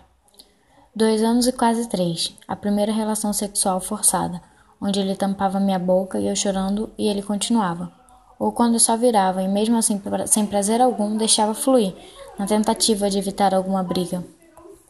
Dois 0.95 1.23
anos 1.23 1.47
e 1.47 1.53
quase 1.53 1.89
três, 1.89 2.35
a 2.49 2.57
primeira 2.57 2.93
relação 2.93 3.33
sexual 3.33 3.81
forçada, 3.81 4.41
onde 4.81 4.99
ele 4.99 5.15
tampava 5.15 5.61
minha 5.61 5.79
boca 5.79 6.19
e 6.19 6.27
eu 6.27 6.35
chorando 6.35 6.91
e 6.97 7.07
ele 7.09 7.23
continuava. 7.23 7.93
Ou 8.39 8.53
quando 8.53 8.75
eu 8.75 8.81
só 8.81 8.97
virava 8.97 9.43
e 9.43 9.49
mesmo 9.49 9.77
assim 9.77 10.01
sem 10.27 10.47
prazer 10.47 10.81
algum 10.81 11.17
deixava 11.17 11.55
fluir, 11.55 11.95
na 12.39 12.47
tentativa 12.47 13.11
de 13.11 13.19
evitar 13.19 13.55
alguma 13.55 13.83
briga 13.83 14.25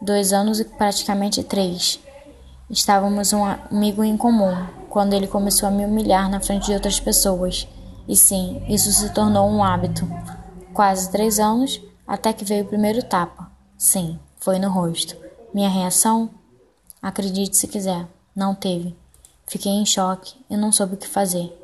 dois 0.00 0.32
anos 0.32 0.58
e 0.58 0.64
praticamente 0.64 1.42
três. 1.42 2.00
Estávamos 2.70 3.32
um 3.32 3.44
amigo 3.44 4.02
em 4.02 4.16
comum 4.16 4.54
quando 4.88 5.12
ele 5.12 5.26
começou 5.26 5.68
a 5.68 5.72
me 5.72 5.84
humilhar 5.84 6.30
na 6.30 6.40
frente 6.40 6.66
de 6.66 6.72
outras 6.72 6.98
pessoas. 6.98 7.66
E 8.10 8.16
sim, 8.16 8.60
isso 8.68 8.90
se 8.90 9.08
tornou 9.10 9.48
um 9.48 9.62
hábito. 9.62 10.04
Quase 10.74 11.12
três 11.12 11.38
anos 11.38 11.80
até 12.04 12.32
que 12.32 12.44
veio 12.44 12.64
o 12.64 12.66
primeiro 12.66 13.04
tapa. 13.04 13.48
Sim, 13.78 14.18
foi 14.40 14.58
no 14.58 14.68
rosto. 14.68 15.16
Minha 15.54 15.68
reação? 15.68 16.28
Acredite 17.00 17.56
se 17.56 17.68
quiser, 17.68 18.08
não 18.34 18.52
teve. 18.52 18.96
Fiquei 19.46 19.70
em 19.70 19.86
choque 19.86 20.34
e 20.50 20.56
não 20.56 20.72
soube 20.72 20.94
o 20.94 20.96
que 20.96 21.06
fazer. 21.06 21.56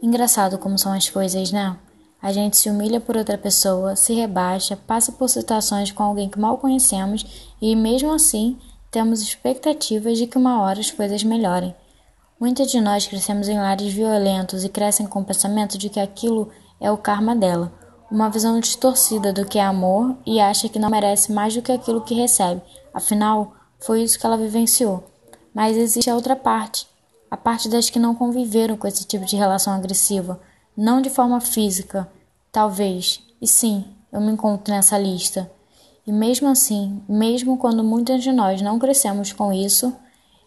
Engraçado 0.00 0.56
como 0.56 0.78
são 0.78 0.94
as 0.94 1.10
coisas, 1.10 1.52
né? 1.52 1.76
A 2.22 2.32
gente 2.32 2.56
se 2.56 2.70
humilha 2.70 2.98
por 2.98 3.18
outra 3.18 3.36
pessoa, 3.36 3.94
se 3.94 4.14
rebaixa, 4.14 4.78
passa 4.78 5.12
por 5.12 5.28
situações 5.28 5.92
com 5.92 6.02
alguém 6.02 6.30
que 6.30 6.40
mal 6.40 6.56
conhecemos 6.56 7.52
e, 7.60 7.76
mesmo 7.76 8.10
assim, 8.14 8.58
temos 8.90 9.20
expectativas 9.20 10.16
de 10.16 10.26
que 10.26 10.38
uma 10.38 10.62
hora 10.62 10.80
as 10.80 10.90
coisas 10.90 11.22
melhorem. 11.22 11.74
Muitas 12.40 12.70
de 12.70 12.80
nós 12.80 13.06
crescemos 13.06 13.48
em 13.48 13.58
lares 13.58 13.92
violentos 13.92 14.64
e 14.64 14.70
crescem 14.70 15.06
com 15.06 15.20
o 15.20 15.24
pensamento 15.24 15.76
de 15.76 15.90
que 15.90 16.00
aquilo 16.00 16.48
é 16.80 16.90
o 16.90 16.96
karma 16.96 17.36
dela, 17.36 17.70
uma 18.10 18.30
visão 18.30 18.58
distorcida 18.58 19.30
do 19.30 19.44
que 19.44 19.58
é 19.58 19.62
amor 19.62 20.16
e 20.24 20.40
acha 20.40 20.66
que 20.66 20.78
não 20.78 20.88
merece 20.88 21.30
mais 21.32 21.54
do 21.54 21.60
que 21.60 21.70
aquilo 21.70 22.00
que 22.00 22.14
recebe. 22.14 22.62
Afinal, 22.94 23.52
foi 23.78 24.02
isso 24.02 24.18
que 24.18 24.24
ela 24.24 24.38
vivenciou. 24.38 25.04
Mas 25.52 25.76
existe 25.76 26.08
a 26.08 26.14
outra 26.14 26.34
parte, 26.34 26.88
a 27.30 27.36
parte 27.36 27.68
das 27.68 27.90
que 27.90 27.98
não 27.98 28.14
conviveram 28.14 28.74
com 28.74 28.88
esse 28.88 29.04
tipo 29.04 29.26
de 29.26 29.36
relação 29.36 29.74
agressiva 29.74 30.40
não 30.74 31.02
de 31.02 31.10
forma 31.10 31.42
física, 31.42 32.10
talvez, 32.50 33.20
e 33.38 33.46
sim, 33.46 33.84
eu 34.10 34.18
me 34.18 34.32
encontro 34.32 34.72
nessa 34.72 34.96
lista. 34.96 35.50
E 36.06 36.10
mesmo 36.10 36.48
assim, 36.48 37.02
mesmo 37.06 37.58
quando 37.58 37.84
muitas 37.84 38.22
de 38.22 38.32
nós 38.32 38.62
não 38.62 38.78
crescemos 38.78 39.30
com 39.30 39.52
isso, 39.52 39.94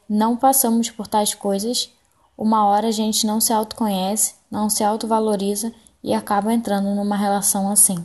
não 0.10 0.36
passamos 0.36 0.89
por 0.89 1.07
tais 1.07 1.33
coisas, 1.33 1.89
uma 2.38 2.65
hora 2.65 2.88
a 2.88 2.91
gente 2.91 3.25
não 3.25 3.39
se 3.39 3.53
autoconhece, 3.53 4.36
não 4.50 4.69
se 4.69 4.83
autovaloriza 4.83 5.74
e 6.03 6.13
acaba 6.13 6.53
entrando 6.53 6.93
numa 6.95 7.15
relação 7.15 7.72
assim. 7.72 8.03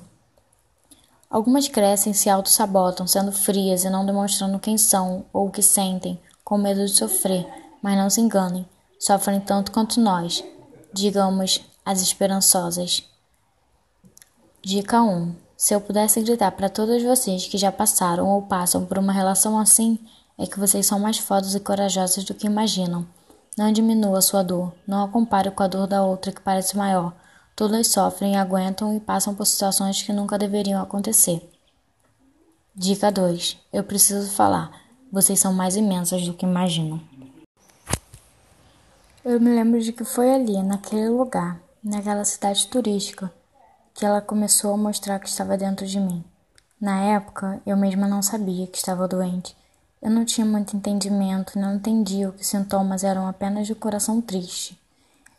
Algumas 1.31 1.69
crescem 1.69 2.13
e 2.13 2.15
se 2.15 2.31
auto-sabotam, 2.31 3.07
sendo 3.07 3.33
frias 3.33 3.85
e 3.85 3.91
não 3.91 4.07
demonstrando 4.07 4.59
quem 4.59 4.79
são 4.79 5.27
ou 5.33 5.49
o 5.49 5.51
que 5.51 5.63
sentem, 5.63 6.19
com 6.43 6.57
medo 6.57 6.87
de 6.87 6.95
sofrer, 6.95 7.47
mas 7.83 7.97
não 7.97 8.09
se 8.09 8.21
enganem, 8.21 8.67
sofrem 8.99 9.41
tanto 9.41 9.71
quanto 9.71 10.01
nós. 10.01 10.43
Digamos, 10.93 11.61
as 11.85 12.01
esperançosas. 12.01 13.03
Dica 14.63 15.03
1. 15.03 15.35
Se 15.57 15.75
eu 15.75 15.81
pudesse 15.81 16.23
gritar 16.23 16.53
para 16.53 16.69
todas 16.69 17.03
vocês 17.03 17.47
que 17.47 17.59
já 17.59 17.71
passaram 17.71 18.29
ou 18.29 18.43
passam 18.43 18.87
por 18.87 18.97
uma 18.97 19.13
relação 19.13 19.59
assim, 19.59 19.99
é 20.39 20.47
que 20.47 20.59
vocês 20.59 20.87
são 20.87 21.01
mais 21.01 21.19
fodas 21.19 21.55
e 21.55 21.61
corajosas 21.61 22.25
do 22.25 22.33
que 22.33 22.47
imaginam. 22.47 23.05
Não 23.57 23.73
diminua 23.73 24.23
sua 24.23 24.45
dor, 24.45 24.73
não 24.87 25.05
a 25.05 25.09
compare 25.09 25.51
com 25.51 25.65
a 25.65 25.67
dor 25.67 25.89
da 25.89 26.05
outra 26.05 26.31
que 26.31 26.41
parece 26.41 26.77
maior. 26.77 27.13
Todas 27.57 27.89
sofrem, 27.89 28.37
aguentam 28.37 28.97
e 28.97 29.01
passam 29.01 29.35
por 29.35 29.45
situações 29.45 30.01
que 30.01 30.13
nunca 30.13 30.39
deveriam 30.39 30.81
acontecer. 30.81 31.43
Dica 32.73 33.11
2. 33.11 33.59
Eu 33.73 33.83
preciso 33.83 34.31
falar. 34.31 34.71
Vocês 35.11 35.41
são 35.41 35.53
mais 35.53 35.75
imensas 35.75 36.25
do 36.25 36.35
que 36.35 36.47
imaginam. 36.47 37.01
Eu 39.25 39.41
me 39.41 39.51
lembro 39.53 39.81
de 39.81 39.93
que 39.93 40.05
foi 40.05 40.33
ali, 40.33 40.63
naquele 40.63 41.09
lugar, 41.09 41.61
naquela 41.83 42.25
cidade 42.25 42.69
turística, 42.69 43.33
que 43.93 44.07
ela 44.07 44.21
começou 44.21 44.73
a 44.73 44.77
mostrar 44.77 45.19
que 45.19 45.29
estava 45.29 45.57
dentro 45.59 45.85
de 45.85 45.99
mim. 45.99 46.25
Na 46.81 47.01
época, 47.01 47.61
eu 47.67 47.77
mesma 47.77 48.07
não 48.07 48.23
sabia 48.23 48.69
que 48.69 48.79
estava 48.79 49.09
doente. 49.09 49.58
Eu 50.01 50.11
não 50.11 50.25
tinha 50.25 50.47
muito 50.47 50.77
entendimento, 50.77 51.59
não 51.59 51.75
entendia 51.75 52.31
que 52.33 52.47
sintomas 52.47 53.05
eram 53.05 53.27
apenas 53.27 53.67
de 53.67 53.75
coração 53.75 54.21
triste. 54.21 54.81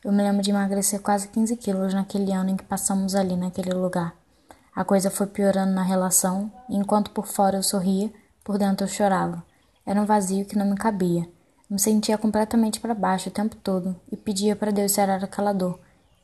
Eu 0.04 0.12
me 0.12 0.24
lembro 0.24 0.42
de 0.42 0.50
emagrecer 0.50 1.02
quase 1.02 1.28
15 1.28 1.56
quilos 1.58 1.94
naquele 1.94 2.32
ano 2.32 2.50
em 2.50 2.58
que 2.58 2.64
passamos 2.64 3.16
ali 3.16 3.36
naquele 3.36 3.74
lugar. 3.74 4.14
A 4.76 4.84
coisa 4.84 5.10
foi 5.10 5.28
piorando 5.28 5.74
na 5.74 5.84
relação, 5.84 6.52
e 6.70 6.76
enquanto 6.76 7.12
por 7.12 7.28
fora 7.28 7.58
eu 7.58 7.64
sorria, 7.64 8.12
por 8.44 8.58
dentro 8.58 8.86
eu 8.86 8.90
chorava. 8.90 9.44
Era 9.86 10.02
um 10.02 10.06
vazio 10.06 10.46
que 10.46 10.58
não 10.58 10.70
me 10.70 10.76
cabia. 10.76 11.28
Me 11.70 11.80
sentia 11.80 12.18
completamente 12.18 12.80
para 12.80 12.94
baixo 12.94 13.30
o 13.30 13.32
tempo 13.32 13.56
todo 13.56 13.96
e 14.12 14.18
pedia 14.18 14.56
para 14.56 14.72
Deus 14.72 14.94
tirar 14.94 15.24
aquela 15.24 15.54
dor 15.54 15.80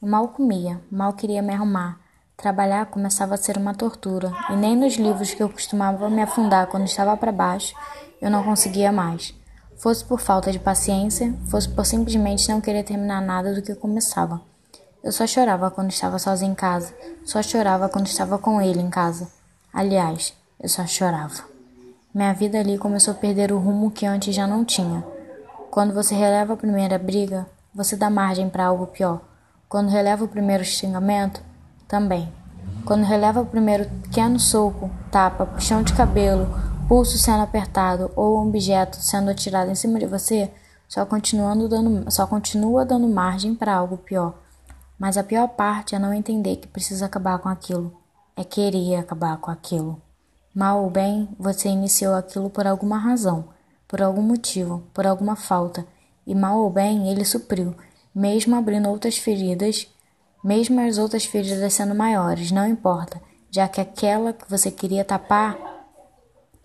eu 0.05 0.09
mal 0.09 0.27
comia, 0.27 0.79
mal 0.91 1.13
queria 1.13 1.41
me 1.41 1.53
arrumar. 1.53 1.99
Trabalhar 2.37 2.85
começava 2.87 3.33
a 3.33 3.37
ser 3.37 3.57
uma 3.57 3.73
tortura, 3.73 4.31
e 4.49 4.55
nem 4.55 4.75
nos 4.75 4.95
livros 4.97 5.33
que 5.33 5.41
eu 5.41 5.49
costumava 5.49 6.09
me 6.09 6.21
afundar 6.21 6.67
quando 6.67 6.85
estava 6.85 7.17
para 7.17 7.31
baixo, 7.31 7.75
eu 8.21 8.29
não 8.29 8.43
conseguia 8.43 8.91
mais. 8.91 9.33
Fosse 9.77 10.03
por 10.03 10.19
falta 10.19 10.51
de 10.51 10.59
paciência, 10.59 11.33
fosse 11.49 11.69
por 11.69 11.85
simplesmente 11.85 12.49
não 12.49 12.61
querer 12.61 12.83
terminar 12.83 13.21
nada 13.21 13.53
do 13.53 13.61
que 13.61 13.75
começava. 13.75 14.41
Eu 15.03 15.11
só 15.11 15.27
chorava 15.27 15.69
quando 15.69 15.91
estava 15.91 16.17
sozinha 16.17 16.51
em 16.51 16.55
casa, 16.55 16.93
só 17.23 17.41
chorava 17.43 17.87
quando 17.89 18.07
estava 18.07 18.37
com 18.39 18.61
ele 18.61 18.81
em 18.81 18.89
casa. 18.89 19.27
Aliás, 19.71 20.33
eu 20.59 20.67
só 20.67 20.85
chorava. 20.87 21.43
Minha 22.13 22.33
vida 22.33 22.59
ali 22.59 22.77
começou 22.77 23.11
a 23.11 23.17
perder 23.17 23.51
o 23.51 23.59
rumo 23.59 23.91
que 23.91 24.05
antes 24.05 24.33
já 24.33 24.47
não 24.47 24.63
tinha. 24.63 25.03
Quando 25.69 25.93
você 25.93 26.15
releva 26.15 26.53
a 26.53 26.57
primeira 26.57 26.97
briga, 26.97 27.45
você 27.73 27.95
dá 27.95 28.09
margem 28.09 28.49
para 28.49 28.65
algo 28.65 28.87
pior. 28.87 29.19
Quando 29.67 29.89
releva 29.89 30.23
o 30.23 30.27
primeiro 30.27 30.63
xingamento, 30.63 31.43
também. 31.87 32.31
Quando 32.85 33.03
releva 33.03 33.41
o 33.41 33.45
primeiro 33.45 33.85
pequeno 34.03 34.39
soco, 34.39 34.89
tapa, 35.11 35.45
puxão 35.45 35.83
de 35.83 35.93
cabelo, 35.93 36.47
pulso 36.87 37.17
sendo 37.17 37.43
apertado 37.43 38.11
ou 38.15 38.37
um 38.37 38.47
objeto 38.47 38.97
sendo 38.97 39.29
atirado 39.29 39.71
em 39.71 39.75
cima 39.75 39.99
de 39.99 40.05
você, 40.05 40.51
só, 40.87 41.05
continuando 41.05 41.67
dando, 41.67 42.09
só 42.11 42.27
continua 42.27 42.85
dando 42.85 43.07
margem 43.07 43.55
para 43.55 43.75
algo 43.75 43.97
pior. 43.97 44.35
Mas 44.97 45.17
a 45.17 45.23
pior 45.23 45.47
parte 45.49 45.95
é 45.95 45.99
não 45.99 46.13
entender 46.13 46.57
que 46.57 46.67
precisa 46.67 47.05
acabar 47.05 47.39
com 47.39 47.49
aquilo. 47.49 47.93
É 48.35 48.43
querer 48.43 48.95
acabar 48.95 49.37
com 49.37 49.51
aquilo. 49.51 50.01
Mal 50.53 50.83
ou 50.83 50.89
bem, 50.89 51.27
você 51.37 51.69
iniciou 51.69 52.15
aquilo 52.15 52.49
por 52.49 52.65
alguma 52.65 52.97
razão, 52.97 53.45
por 53.87 54.01
algum 54.01 54.21
motivo, 54.21 54.83
por 54.93 55.05
alguma 55.05 55.35
falta, 55.35 55.85
e 56.25 56.33
mal 56.33 56.59
ou 56.59 56.69
bem 56.69 57.09
ele 57.09 57.25
supriu 57.25 57.75
mesmo 58.15 58.55
abrindo 58.55 58.87
outras 58.87 59.17
feridas, 59.17 59.87
mesmo 60.41 60.79
as 60.79 60.97
outras 60.97 61.25
feridas 61.25 61.73
sendo 61.73 61.93
maiores, 61.93 62.49
não 62.49 62.65
importa, 62.65 63.21
já 63.51 63.67
que 63.67 63.81
aquela 63.81 64.31
que 64.31 64.49
você 64.49 64.71
queria 64.71 65.03
tapar 65.03 65.74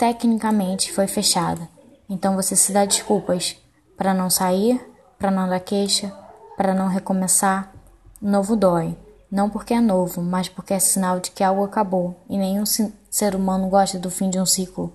tecnicamente 0.01 0.91
foi 0.91 1.07
fechada. 1.07 1.69
Então 2.09 2.35
você 2.35 2.57
se 2.57 2.73
dá 2.73 2.87
desculpas 2.87 3.55
para 3.99 4.15
não 4.15 4.31
sair, 4.31 4.81
para 5.19 5.31
não 5.31 5.47
dar 5.47 5.61
queixa, 5.61 6.11
para 6.57 6.73
não 6.73 6.89
recomeçar. 6.89 7.71
Novo 8.19 8.57
dói, 8.57 8.97
não 9.31 9.51
porque 9.51 9.75
é 9.75 9.81
novo, 9.81 10.23
mas 10.23 10.49
porque 10.49 10.73
é 10.73 10.79
sinal 10.79 11.21
de 11.21 11.31
que 11.31 11.45
algo 11.45 11.63
acabou 11.63 12.19
e 12.31 12.39
nenhum 12.39 12.65
ser 12.65 13.35
humano 13.35 13.69
gosta 13.69 13.99
do 13.99 14.11
fim 14.11 14.31
de 14.31 14.41
um 14.41 14.47
ciclo. 14.47 14.91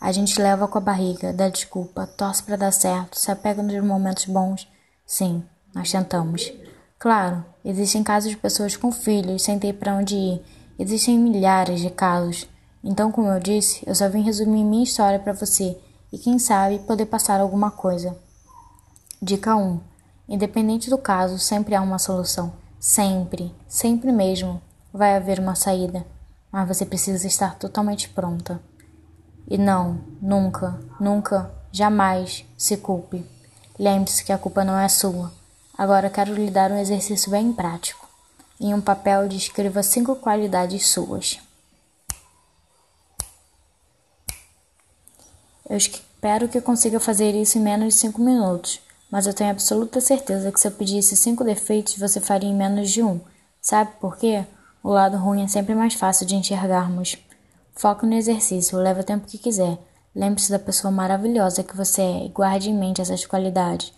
A 0.00 0.12
gente 0.12 0.40
leva 0.40 0.68
com 0.68 0.78
a 0.78 0.80
barriga, 0.80 1.32
dá 1.32 1.48
desculpa, 1.48 2.06
torce 2.06 2.44
para 2.44 2.54
dar 2.54 2.72
certo, 2.72 3.18
se 3.18 3.32
apega 3.32 3.64
nos 3.64 3.82
momentos 3.82 4.26
bons. 4.26 4.68
Sim, 5.04 5.42
nós 5.74 5.90
tentamos. 5.90 6.52
Claro, 7.00 7.44
existem 7.64 8.04
casos 8.04 8.30
de 8.30 8.36
pessoas 8.36 8.76
com 8.76 8.92
filhos 8.92 9.42
sem 9.42 9.58
ter 9.58 9.72
para 9.72 9.96
onde 9.96 10.14
ir. 10.14 10.42
Existem 10.78 11.18
milhares 11.18 11.80
de 11.80 11.90
casos. 11.90 12.46
Então, 12.82 13.12
como 13.12 13.28
eu 13.28 13.38
disse, 13.38 13.82
eu 13.86 13.94
só 13.94 14.08
vim 14.08 14.22
resumir 14.22 14.64
minha 14.64 14.84
história 14.84 15.18
para 15.18 15.32
você 15.32 15.78
e 16.12 16.18
quem 16.18 16.38
sabe 16.38 16.78
poder 16.80 17.06
passar 17.06 17.40
alguma 17.40 17.70
coisa. 17.70 18.16
Dica 19.20 19.54
1. 19.54 19.80
Independente 20.28 20.88
do 20.88 20.96
caso, 20.96 21.38
sempre 21.38 21.74
há 21.74 21.82
uma 21.82 21.98
solução. 21.98 22.52
Sempre, 22.78 23.54
sempre 23.68 24.10
mesmo, 24.10 24.62
vai 24.92 25.14
haver 25.14 25.38
uma 25.38 25.54
saída, 25.54 26.06
mas 26.50 26.66
você 26.66 26.86
precisa 26.86 27.26
estar 27.26 27.56
totalmente 27.56 28.08
pronta. 28.08 28.60
E 29.46 29.58
não, 29.58 30.00
nunca, 30.22 30.80
nunca, 30.98 31.50
jamais 31.70 32.46
se 32.56 32.78
culpe. 32.78 33.24
Lembre-se 33.78 34.24
que 34.24 34.32
a 34.32 34.38
culpa 34.38 34.64
não 34.64 34.78
é 34.78 34.88
sua. 34.88 35.30
Agora 35.76 36.08
quero 36.08 36.34
lhe 36.34 36.50
dar 36.50 36.70
um 36.70 36.78
exercício 36.78 37.30
bem 37.30 37.52
prático. 37.52 38.08
Em 38.58 38.72
um 38.72 38.80
papel, 38.80 39.28
descreva 39.28 39.82
cinco 39.82 40.16
qualidades 40.16 40.88
suas. 40.88 41.40
Eu 45.70 45.78
espero 45.78 46.48
que 46.48 46.60
consiga 46.60 47.00
fazer 47.00 47.34
isso 47.34 47.56
em 47.56 47.62
menos 47.62 47.94
de 47.94 48.00
cinco 48.00 48.20
minutos 48.20 48.80
mas 49.10 49.26
eu 49.26 49.34
tenho 49.34 49.50
absoluta 49.50 50.00
certeza 50.00 50.52
que 50.52 50.60
se 50.60 50.68
eu 50.68 50.72
pedisse 50.72 51.16
cinco 51.16 51.42
defeitos, 51.42 51.98
você 51.98 52.20
faria 52.20 52.48
em 52.48 52.54
menos 52.54 52.90
de 52.90 53.02
um. 53.02 53.20
Sabe 53.60 53.90
por 54.00 54.16
quê? 54.16 54.46
O 54.82 54.88
lado 54.88 55.16
ruim 55.16 55.42
é 55.42 55.48
sempre 55.48 55.74
mais 55.74 55.94
fácil 55.94 56.24
de 56.24 56.36
enxergarmos. 56.36 57.18
Foque 57.74 58.06
no 58.06 58.14
exercício, 58.14 58.78
leve 58.78 59.00
o 59.00 59.04
tempo 59.04 59.26
que 59.26 59.36
quiser. 59.36 59.78
Lembre-se 60.14 60.50
da 60.50 60.58
pessoa 60.58 60.90
maravilhosa 60.90 61.64
que 61.64 61.76
você 61.76 62.02
é 62.02 62.26
e 62.26 62.28
guarde 62.28 62.70
em 62.70 62.78
mente 62.78 63.00
essas 63.00 63.26
qualidades 63.26 63.92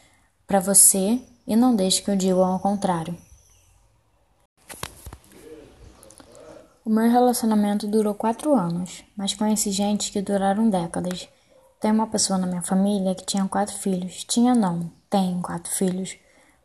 para 0.47 0.61
você 0.61 1.21
e 1.47 1.55
não 1.55 1.76
deixe 1.76 2.02
que 2.02 2.11
eu 2.11 2.17
diga 2.17 2.45
ao 2.45 2.59
contrário. 2.59 3.17
O 6.85 6.91
meu 6.91 7.09
relacionamento 7.11 7.87
durou 7.87 8.14
quatro 8.14 8.55
anos, 8.55 9.05
mas 9.17 9.35
conheci 9.35 9.71
gente 9.71 10.11
que 10.11 10.21
duraram 10.21 10.69
décadas. 10.69 11.29
Tem 11.82 11.90
uma 11.90 12.06
pessoa 12.06 12.38
na 12.38 12.46
minha 12.46 12.62
família 12.62 13.12
que 13.12 13.26
tinha 13.26 13.44
quatro 13.48 13.76
filhos. 13.76 14.22
Tinha 14.22 14.54
não, 14.54 14.88
tem 15.10 15.42
quatro 15.42 15.68
filhos. 15.68 16.16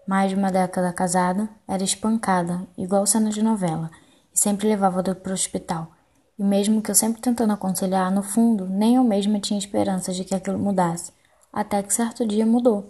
Mais 0.08 0.30
de 0.30 0.36
uma 0.36 0.52
década 0.52 0.94
casada, 0.94 1.50
era 1.68 1.84
espancada, 1.84 2.68
igual 2.78 3.04
cena 3.08 3.32
de 3.32 3.42
novela, 3.42 3.90
e 4.32 4.40
sempre 4.40 4.68
levava 4.68 5.02
para 5.16 5.32
o 5.32 5.34
hospital. 5.34 5.92
E 6.38 6.44
mesmo 6.44 6.84
que 6.84 6.92
eu 6.92 6.96
sempre 6.96 7.20
tentando 7.20 7.52
aconselhar, 7.52 8.12
no 8.12 8.22
fundo, 8.22 8.68
nem 8.68 8.98
eu 8.98 9.04
mesma 9.04 9.40
tinha 9.40 9.58
esperança 9.58 10.14
de 10.14 10.24
que 10.24 10.36
aquilo 10.36 10.60
mudasse. 10.60 11.12
Até 11.52 11.82
que 11.82 11.92
certo 11.92 12.24
dia 12.24 12.46
mudou. 12.46 12.88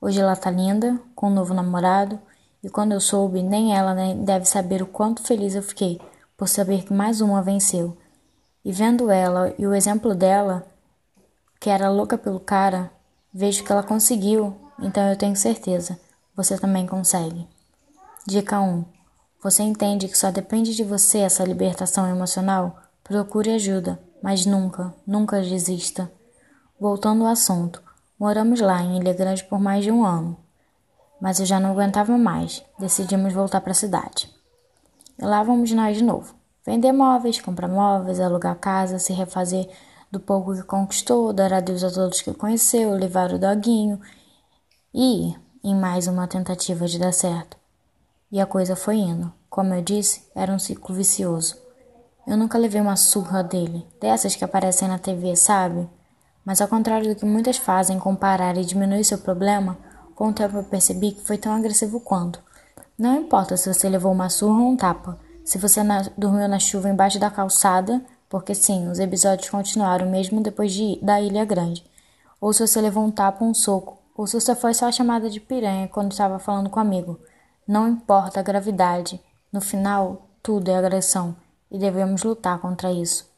Hoje 0.00 0.20
ela 0.20 0.34
tá 0.34 0.50
linda, 0.50 1.00
com 1.14 1.28
um 1.28 1.34
novo 1.34 1.54
namorado, 1.54 2.18
e 2.60 2.68
quando 2.68 2.90
eu 2.90 3.00
soube, 3.00 3.40
nem 3.40 3.72
ela 3.72 3.94
nem 3.94 4.24
deve 4.24 4.46
saber 4.46 4.82
o 4.82 4.86
quanto 4.86 5.22
feliz 5.22 5.54
eu 5.54 5.62
fiquei 5.62 6.00
por 6.36 6.48
saber 6.48 6.82
que 6.82 6.92
mais 6.92 7.20
uma 7.20 7.40
venceu. 7.40 7.96
E 8.64 8.72
vendo 8.72 9.12
ela 9.12 9.54
e 9.56 9.64
o 9.64 9.72
exemplo 9.72 10.12
dela, 10.12 10.66
que 11.60 11.70
era 11.70 11.90
louca 11.90 12.16
pelo 12.16 12.40
cara, 12.40 12.90
vejo 13.32 13.64
que 13.64 13.72
ela 13.72 13.82
conseguiu, 13.82 14.56
então 14.78 15.08
eu 15.08 15.16
tenho 15.16 15.36
certeza, 15.36 15.98
você 16.34 16.56
também 16.56 16.86
consegue. 16.86 17.46
Dica 18.26 18.60
1. 18.60 18.84
Você 19.42 19.62
entende 19.62 20.08
que 20.08 20.18
só 20.18 20.30
depende 20.30 20.74
de 20.74 20.84
você 20.84 21.18
essa 21.18 21.44
libertação 21.44 22.06
emocional? 22.06 22.78
Procure 23.02 23.50
ajuda, 23.50 23.98
mas 24.22 24.44
nunca, 24.44 24.94
nunca 25.06 25.40
desista. 25.40 26.10
Voltando 26.78 27.24
ao 27.24 27.32
assunto, 27.32 27.82
moramos 28.18 28.60
lá 28.60 28.82
em 28.82 28.98
Ilha 28.98 29.14
Grande 29.14 29.44
por 29.44 29.58
mais 29.58 29.82
de 29.82 29.90
um 29.90 30.04
ano, 30.04 30.36
mas 31.20 31.40
eu 31.40 31.46
já 31.46 31.58
não 31.58 31.70
aguentava 31.70 32.16
mais, 32.16 32.62
decidimos 32.78 33.32
voltar 33.32 33.60
para 33.60 33.72
a 33.72 33.74
cidade. 33.74 34.30
E 35.18 35.24
lá 35.24 35.42
vamos 35.42 35.72
nós 35.72 35.96
de 35.96 36.04
novo. 36.04 36.34
Vender 36.64 36.92
móveis, 36.92 37.40
comprar 37.40 37.66
móveis, 37.66 38.20
alugar 38.20 38.54
casa, 38.56 38.98
se 38.98 39.12
refazer 39.12 39.68
do 40.10 40.18
pouco 40.18 40.54
que 40.54 40.62
conquistou, 40.62 41.32
dar 41.32 41.52
adeus 41.52 41.84
a 41.84 41.90
todos 41.90 42.20
que 42.20 42.32
conheceu, 42.32 42.92
levar 42.92 43.32
o 43.32 43.38
doguinho 43.38 44.00
e 44.94 45.34
em 45.62 45.74
mais 45.74 46.06
uma 46.06 46.26
tentativa 46.26 46.86
de 46.86 46.98
dar 46.98 47.12
certo. 47.12 47.56
E 48.30 48.40
a 48.40 48.46
coisa 48.46 48.76
foi 48.76 48.96
indo. 48.96 49.32
Como 49.50 49.74
eu 49.74 49.82
disse, 49.82 50.22
era 50.34 50.52
um 50.52 50.58
ciclo 50.58 50.94
vicioso. 50.94 51.56
Eu 52.26 52.36
nunca 52.36 52.58
levei 52.58 52.80
uma 52.80 52.96
surra 52.96 53.42
dele, 53.42 53.86
dessas 54.00 54.36
que 54.36 54.44
aparecem 54.44 54.86
na 54.88 54.98
TV, 54.98 55.34
sabe? 55.34 55.88
Mas 56.44 56.60
ao 56.60 56.68
contrário 56.68 57.08
do 57.08 57.18
que 57.18 57.24
muitas 57.24 57.56
fazem 57.56 57.98
comparar 57.98 58.56
e 58.56 58.64
diminuir 58.64 59.04
seu 59.04 59.18
problema, 59.18 59.78
com 60.14 60.28
o 60.28 60.32
tempo 60.32 60.56
eu 60.56 60.64
percebi 60.64 61.12
que 61.12 61.26
foi 61.26 61.38
tão 61.38 61.52
agressivo 61.52 62.00
quanto. 62.00 62.42
Não 62.98 63.16
importa 63.16 63.56
se 63.56 63.72
você 63.72 63.88
levou 63.88 64.12
uma 64.12 64.28
surra 64.28 64.60
ou 64.60 64.68
um 64.68 64.76
tapa, 64.76 65.18
se 65.44 65.56
você 65.56 65.82
na 65.82 66.02
dormiu 66.16 66.48
na 66.48 66.58
chuva 66.58 66.90
embaixo 66.90 67.18
da 67.18 67.30
calçada, 67.30 68.04
porque 68.28 68.54
sim, 68.54 68.88
os 68.88 68.98
episódios 68.98 69.48
continuaram 69.48 70.08
mesmo 70.10 70.42
depois 70.42 70.72
de, 70.72 70.98
da 71.02 71.20
Ilha 71.20 71.44
Grande. 71.44 71.84
Ou 72.40 72.52
se 72.52 72.66
você 72.66 72.80
levou 72.80 73.04
um 73.04 73.10
tapa 73.10 73.44
ou 73.44 73.50
um 73.50 73.54
soco, 73.54 73.98
ou 74.14 74.26
se 74.26 74.40
você 74.40 74.54
foi 74.54 74.74
só 74.74 74.90
chamada 74.92 75.30
de 75.30 75.40
piranha 75.40 75.88
quando 75.88 76.12
estava 76.12 76.38
falando 76.38 76.68
com 76.68 76.78
um 76.78 76.82
amigo. 76.82 77.18
Não 77.66 77.88
importa 77.88 78.40
a 78.40 78.42
gravidade, 78.42 79.20
no 79.52 79.60
final, 79.60 80.28
tudo 80.42 80.70
é 80.70 80.76
agressão 80.76 81.36
e 81.70 81.78
devemos 81.78 82.22
lutar 82.22 82.58
contra 82.58 82.92
isso. 82.92 83.30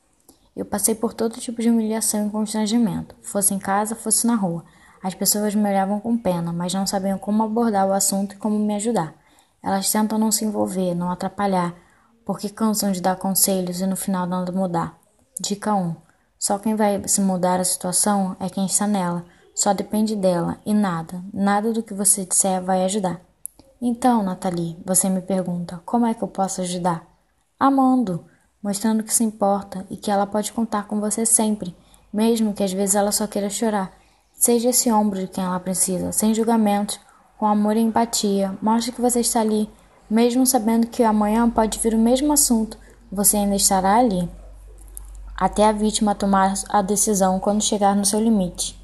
Eu 0.56 0.64
passei 0.64 0.94
por 0.94 1.14
todo 1.14 1.40
tipo 1.40 1.62
de 1.62 1.70
humilhação 1.70 2.26
e 2.26 2.30
constrangimento, 2.30 3.14
fosse 3.22 3.54
em 3.54 3.58
casa, 3.58 3.94
fosse 3.94 4.26
na 4.26 4.34
rua. 4.34 4.64
As 5.02 5.14
pessoas 5.14 5.54
me 5.54 5.68
olhavam 5.68 6.00
com 6.00 6.16
pena, 6.18 6.52
mas 6.52 6.74
não 6.74 6.86
sabiam 6.86 7.18
como 7.18 7.42
abordar 7.42 7.86
o 7.86 7.92
assunto 7.92 8.34
e 8.34 8.38
como 8.38 8.58
me 8.58 8.74
ajudar. 8.74 9.14
Elas 9.62 9.90
tentam 9.90 10.18
não 10.18 10.30
se 10.32 10.44
envolver, 10.44 10.94
não 10.94 11.10
atrapalhar, 11.10 11.74
porque 12.30 12.48
cansam 12.48 12.92
de 12.92 13.00
dar 13.00 13.16
conselhos 13.16 13.80
e 13.80 13.86
no 13.88 13.96
final 13.96 14.24
nada 14.24 14.52
mudar. 14.52 14.96
Dica 15.40 15.74
1. 15.74 15.96
Só 16.38 16.60
quem 16.60 16.76
vai 16.76 17.02
se 17.08 17.20
mudar 17.20 17.58
a 17.58 17.64
situação 17.64 18.36
é 18.38 18.48
quem 18.48 18.66
está 18.66 18.86
nela. 18.86 19.24
Só 19.52 19.74
depende 19.74 20.14
dela 20.14 20.60
e 20.64 20.72
nada, 20.72 21.24
nada 21.34 21.72
do 21.72 21.82
que 21.82 21.92
você 21.92 22.24
disser 22.24 22.62
vai 22.62 22.84
ajudar. 22.84 23.20
Então, 23.82 24.22
Nathalie, 24.22 24.78
você 24.86 25.08
me 25.08 25.20
pergunta, 25.20 25.82
como 25.84 26.06
é 26.06 26.14
que 26.14 26.22
eu 26.22 26.28
posso 26.28 26.60
ajudar? 26.60 27.04
Amando, 27.58 28.24
mostrando 28.62 29.02
que 29.02 29.12
se 29.12 29.24
importa 29.24 29.84
e 29.90 29.96
que 29.96 30.08
ela 30.08 30.24
pode 30.24 30.52
contar 30.52 30.86
com 30.86 31.00
você 31.00 31.26
sempre, 31.26 31.76
mesmo 32.12 32.54
que 32.54 32.62
às 32.62 32.72
vezes 32.72 32.94
ela 32.94 33.10
só 33.10 33.26
queira 33.26 33.50
chorar. 33.50 33.90
Seja 34.34 34.68
esse 34.68 34.88
ombro 34.92 35.18
de 35.18 35.26
quem 35.26 35.42
ela 35.42 35.58
precisa, 35.58 36.12
sem 36.12 36.32
julgamentos, 36.32 37.00
com 37.36 37.46
amor 37.48 37.76
e 37.76 37.80
empatia. 37.80 38.56
Mostre 38.62 38.92
que 38.92 39.00
você 39.00 39.18
está 39.18 39.40
ali 39.40 39.68
mesmo 40.10 40.44
sabendo 40.44 40.86
que 40.88 41.02
amanhã 41.02 41.48
pode 41.48 41.78
vir 41.78 41.94
o 41.94 41.98
mesmo 41.98 42.32
assunto, 42.32 42.76
você 43.10 43.36
ainda 43.36 43.54
estará 43.54 43.96
ali, 43.96 44.28
até 45.36 45.66
a 45.66 45.72
vítima 45.72 46.14
tomar 46.14 46.52
a 46.68 46.82
decisão 46.82 47.40
quando 47.40 47.62
chegar 47.62 47.96
no 47.96 48.04
seu 48.04 48.20
limite. 48.20 48.78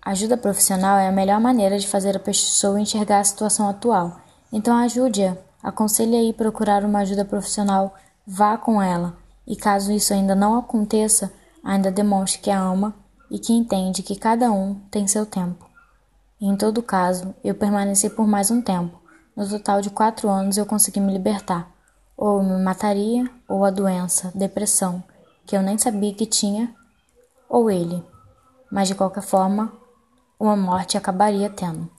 Ajuda 0.00 0.36
profissional 0.36 0.98
é 0.98 1.08
a 1.08 1.12
melhor 1.12 1.40
maneira 1.40 1.76
de 1.80 1.88
fazer 1.88 2.16
a 2.16 2.20
pessoa 2.20 2.80
enxergar 2.80 3.18
a 3.18 3.24
situação 3.24 3.68
atual. 3.68 4.20
Então 4.52 4.76
ajude-a, 4.76 5.36
aconselhe 5.60 6.30
a 6.30 6.32
procurar 6.32 6.84
uma 6.84 7.00
ajuda 7.00 7.24
profissional, 7.24 7.92
vá 8.24 8.56
com 8.56 8.80
ela. 8.80 9.16
E 9.44 9.56
caso 9.56 9.90
isso 9.90 10.14
ainda 10.14 10.32
não 10.32 10.56
aconteça, 10.56 11.32
ainda 11.62 11.90
demonstre 11.90 12.40
que 12.40 12.50
a 12.52 12.60
ama 12.60 12.94
e 13.28 13.40
que 13.40 13.52
entende 13.52 14.02
que 14.02 14.14
cada 14.14 14.52
um 14.52 14.76
tem 14.92 15.08
seu 15.08 15.26
tempo. 15.26 15.66
em 16.40 16.56
todo 16.56 16.82
caso, 16.82 17.34
eu 17.42 17.54
permaneci 17.56 18.08
por 18.08 18.28
mais 18.28 18.48
um 18.48 18.62
tempo, 18.62 18.96
no 19.36 19.46
total 19.46 19.82
de 19.82 19.90
quatro 19.90 20.30
anos 20.30 20.56
eu 20.56 20.64
consegui 20.64 20.98
me 20.98 21.12
libertar. 21.12 21.70
Ou 22.16 22.42
me 22.42 22.56
mataria, 22.62 23.30
ou 23.46 23.64
a 23.64 23.70
doença, 23.70 24.32
depressão, 24.34 25.04
que 25.44 25.54
eu 25.54 25.60
nem 25.60 25.76
sabia 25.76 26.14
que 26.14 26.24
tinha, 26.24 26.74
ou 27.46 27.70
ele. 27.70 28.02
Mas 28.72 28.88
de 28.88 28.94
qualquer 28.94 29.22
forma, 29.22 29.70
uma 30.40 30.56
morte 30.56 30.96
acabaria 30.96 31.50
tendo. 31.50 31.90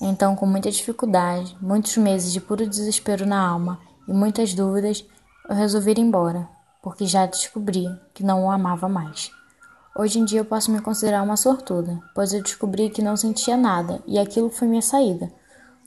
Então, 0.00 0.34
com 0.34 0.44
muita 0.44 0.70
dificuldade, 0.70 1.56
muitos 1.60 1.96
meses 1.96 2.32
de 2.32 2.40
puro 2.40 2.68
desespero 2.68 3.24
na 3.24 3.40
alma 3.40 3.78
e 4.08 4.12
muitas 4.12 4.52
dúvidas, 4.52 5.04
eu 5.48 5.54
resolvi 5.54 5.92
ir 5.92 5.98
embora, 6.00 6.48
porque 6.82 7.06
já 7.06 7.24
descobri 7.24 7.88
que 8.12 8.24
não 8.24 8.44
o 8.44 8.50
amava 8.50 8.88
mais. 8.88 9.30
Hoje 9.96 10.18
em 10.18 10.24
dia 10.24 10.40
eu 10.40 10.44
posso 10.44 10.70
me 10.70 10.80
considerar 10.80 11.22
uma 11.22 11.36
sortuda, 11.36 11.98
pois 12.14 12.34
eu 12.34 12.42
descobri 12.42 12.90
que 12.90 13.00
não 13.00 13.16
sentia 13.16 13.56
nada 13.56 14.02
e 14.06 14.18
aquilo 14.18 14.50
foi 14.50 14.68
minha 14.68 14.82
saída. 14.82 15.32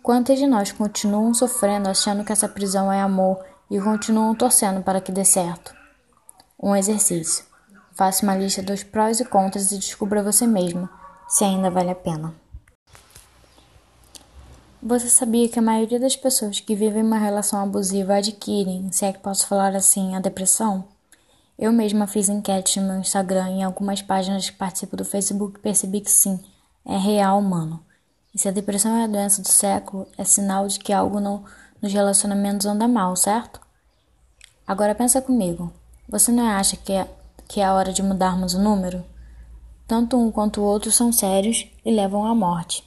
Quantas 0.09 0.39
de 0.39 0.47
nós 0.47 0.71
continuam 0.71 1.35
sofrendo 1.35 1.87
achando 1.87 2.23
que 2.23 2.31
essa 2.31 2.49
prisão 2.49 2.91
é 2.91 2.99
amor 2.99 3.45
e 3.69 3.79
continuam 3.79 4.33
torcendo 4.33 4.81
para 4.81 4.99
que 4.99 5.11
dê 5.11 5.23
certo? 5.23 5.71
Um 6.59 6.75
exercício. 6.75 7.45
Faça 7.93 8.23
uma 8.23 8.35
lista 8.35 8.63
dos 8.63 8.81
prós 8.81 9.19
e 9.19 9.25
contras 9.25 9.71
e 9.71 9.77
descubra 9.77 10.23
você 10.23 10.47
mesmo 10.47 10.89
se 11.27 11.43
ainda 11.43 11.69
vale 11.69 11.91
a 11.91 11.95
pena. 11.95 12.33
Você 14.81 15.09
sabia 15.09 15.47
que 15.47 15.59
a 15.59 15.61
maioria 15.61 15.99
das 15.99 16.15
pessoas 16.15 16.59
que 16.59 16.73
vivem 16.73 17.03
uma 17.03 17.19
relação 17.19 17.61
abusiva 17.61 18.15
adquirem, 18.15 18.91
se 18.91 19.05
é 19.05 19.13
que 19.13 19.19
posso 19.19 19.45
falar 19.45 19.75
assim, 19.75 20.15
a 20.15 20.19
depressão? 20.19 20.85
Eu 21.55 21.71
mesma 21.71 22.07
fiz 22.07 22.29
enquete 22.29 22.79
no 22.79 22.87
meu 22.87 22.99
Instagram 22.99 23.49
e 23.49 23.59
em 23.59 23.63
algumas 23.63 24.01
páginas 24.01 24.49
que 24.49 24.57
participo 24.57 24.97
do 24.97 25.05
Facebook 25.05 25.59
percebi 25.59 26.01
que 26.01 26.09
sim, 26.09 26.43
é 26.83 26.97
real, 26.97 27.39
mano. 27.43 27.87
E 28.33 28.39
se 28.39 28.47
a 28.47 28.51
depressão 28.51 28.95
é 28.95 29.03
a 29.03 29.07
doença 29.07 29.41
do 29.41 29.47
século, 29.47 30.07
é 30.17 30.23
sinal 30.23 30.67
de 30.67 30.79
que 30.79 30.93
algo 30.93 31.19
no, 31.19 31.43
nos 31.81 31.91
relacionamentos 31.91 32.65
anda 32.65 32.87
mal, 32.87 33.15
certo? 33.15 33.59
Agora 34.67 34.93
pensa 34.93 35.21
comigo. 35.21 35.73
Você 36.07 36.31
não 36.31 36.45
acha 36.45 36.77
que 36.77 36.93
é, 36.93 37.07
que 37.47 37.59
é 37.59 37.65
a 37.65 37.73
hora 37.73 37.91
de 37.91 38.03
mudarmos 38.03 38.53
o 38.53 38.59
número? 38.59 39.03
Tanto 39.87 40.17
um 40.17 40.31
quanto 40.31 40.61
o 40.61 40.63
outro 40.63 40.91
são 40.91 41.11
sérios 41.11 41.67
e 41.83 41.91
levam 41.91 42.25
à 42.25 42.35
morte. 42.35 42.83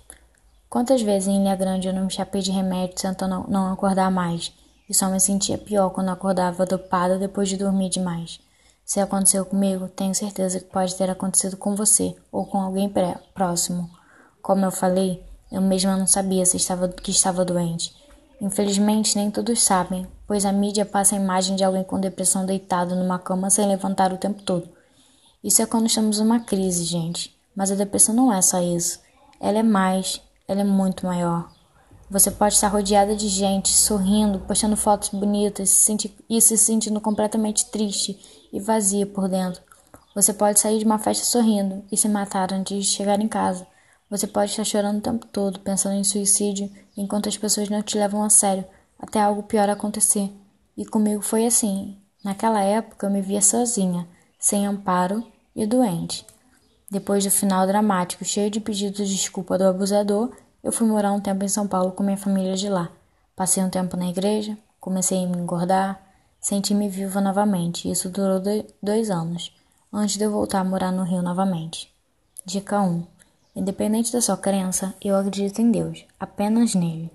Quantas 0.71 1.03
vezes 1.03 1.29
em 1.29 1.43
Ilha 1.43 1.57
Grande 1.57 1.89
eu 1.89 1.93
não 1.93 2.05
me 2.05 2.11
chapei 2.11 2.41
de 2.41 2.51
remédio 2.51 2.95
tentando 2.95 3.45
não 3.49 3.73
acordar 3.73 4.11
mais, 4.11 4.53
e 4.89 4.95
só 4.95 5.09
me 5.09 5.21
sentia 5.21 5.59
pior 5.59 5.91
quando 5.91 6.11
acordava 6.11 6.65
dopada 6.65 7.19
depois 7.19 7.49
de 7.49 7.57
dormir 7.57 7.91
demais. 7.91 8.41
Se 8.85 9.01
aconteceu 9.01 9.45
comigo, 9.45 9.89
tenho 9.89 10.15
certeza 10.15 10.61
que 10.61 10.71
pode 10.71 10.95
ter 10.95 11.11
acontecido 11.11 11.57
com 11.57 11.75
você 11.75 12.15
ou 12.31 12.47
com 12.47 12.61
alguém 12.61 12.93
próximo. 13.35 13.91
Como 14.41 14.65
eu 14.65 14.71
falei, 14.71 15.25
eu 15.53 15.61
mesma 15.61 15.97
não 15.97 16.07
sabia 16.07 16.47
se 16.47 16.57
estava, 16.57 16.89
que 16.89 17.11
estava 17.11 17.45
doente. 17.45 17.95
Infelizmente, 18.41 19.17
nem 19.17 19.31
todos 19.31 19.63
sabem, 19.63 20.07
pois 20.27 20.45
a 20.45 20.53
mídia 20.53 20.85
passa 20.85 21.15
a 21.15 21.19
imagem 21.19 21.55
de 21.55 21.63
alguém 21.63 21.85
com 21.85 22.01
depressão 22.01 22.45
deitado 22.45 22.97
numa 22.97 23.19
cama 23.19 23.51
sem 23.51 23.69
levantar 23.69 24.13
o 24.13 24.19
tempo 24.19 24.43
todo. 24.43 24.69
Isso 25.45 25.61
é 25.61 25.67
quando 25.67 25.87
estamos 25.87 26.19
numa 26.19 26.41
crise, 26.41 26.85
gente. 26.85 27.37
Mas 27.55 27.71
a 27.71 27.75
depressão 27.75 28.15
não 28.15 28.33
é 28.33 28.41
só 28.41 28.61
isso. 28.61 29.01
Ela 29.39 29.59
é 29.59 29.63
mais, 29.63 30.21
ela 30.49 30.63
é 30.63 30.65
muito 30.65 31.07
maior. 31.07 31.51
Você 32.09 32.31
pode 32.31 32.55
estar 32.55 32.69
rodeada 32.69 33.15
de 33.15 33.29
gente, 33.29 33.69
sorrindo, 33.69 34.39
postando 34.41 34.77
fotos 34.77 35.09
bonitas 35.11 35.71
se 35.71 35.85
sentir, 35.85 36.15
e 36.29 36.41
se 36.41 36.57
sentindo 36.57 37.01
completamente 37.01 37.67
triste 37.67 38.19
e 38.53 38.61
vazia 38.61 39.07
por 39.07 39.29
dentro. 39.29 39.63
Você 40.15 40.33
pode 40.33 40.61
sair 40.61 40.79
de 40.79 40.85
uma 40.85 40.99
festa 40.99 41.25
sorrindo 41.25 41.85
e 41.91 41.97
se 41.97 42.09
matar 42.09 42.53
antes 42.53 42.85
de 42.85 42.91
chegar 42.91 43.21
em 43.21 43.29
casa. 43.29 43.67
Você 44.13 44.27
pode 44.27 44.51
estar 44.51 44.65
chorando 44.65 44.99
o 44.99 45.01
tempo 45.01 45.27
todo, 45.27 45.59
pensando 45.61 45.95
em 45.95 46.05
suicídio, 46.05 46.71
enquanto 46.95 47.31
as 47.31 47.39
pessoas 47.39 47.71
não 47.71 47.81
te 47.83 47.97
levam 47.97 48.23
a 48.23 48.29
sério, 48.29 48.63
até 48.99 49.19
algo 49.19 49.43
pior 49.43 49.71
acontecer. 49.71 50.31
E 50.77 50.85
comigo 50.85 51.23
foi 51.23 51.47
assim. 51.47 51.97
Naquela 52.23 52.61
época 52.61 53.07
eu 53.07 53.11
me 53.11 53.23
via 53.23 53.41
sozinha, 53.41 54.07
sem 54.39 54.67
amparo 54.67 55.27
e 55.57 55.65
doente. 55.65 56.27
Depois 56.91 57.25
do 57.25 57.31
final 57.31 57.67
dramático, 57.67 58.23
cheio 58.23 58.51
de 58.51 58.61
pedidos 58.61 59.09
de 59.09 59.17
desculpa 59.17 59.57
do 59.57 59.65
abusador, 59.65 60.31
eu 60.63 60.71
fui 60.71 60.87
morar 60.87 61.15
um 61.15 61.21
tempo 61.21 61.43
em 61.43 61.49
São 61.49 61.67
Paulo 61.67 61.93
com 61.93 62.03
minha 62.03 62.19
família 62.19 62.55
de 62.55 62.69
lá. 62.69 62.91
Passei 63.35 63.65
um 63.65 63.71
tempo 63.71 63.97
na 63.97 64.11
igreja, 64.11 64.59
comecei 64.79 65.25
a 65.25 65.27
me 65.27 65.39
engordar, 65.39 65.99
senti-me 66.39 66.87
viva 66.87 67.19
novamente. 67.19 67.91
Isso 67.91 68.11
durou 68.11 68.43
dois 68.83 69.11
anos, 69.11 69.57
antes 69.91 70.19
de 70.19 70.25
eu 70.25 70.31
voltar 70.31 70.61
a 70.61 70.65
morar 70.65 70.93
no 70.93 71.03
Rio 71.03 71.23
novamente. 71.23 71.91
Dica 72.45 72.79
1. 72.79 73.12
Independente 73.55 74.13
da 74.13 74.21
sua 74.21 74.37
crença, 74.37 74.95
eu 75.03 75.17
acredito 75.17 75.61
em 75.61 75.71
Deus, 75.71 76.05
apenas 76.19 76.75
nele. 76.75 77.11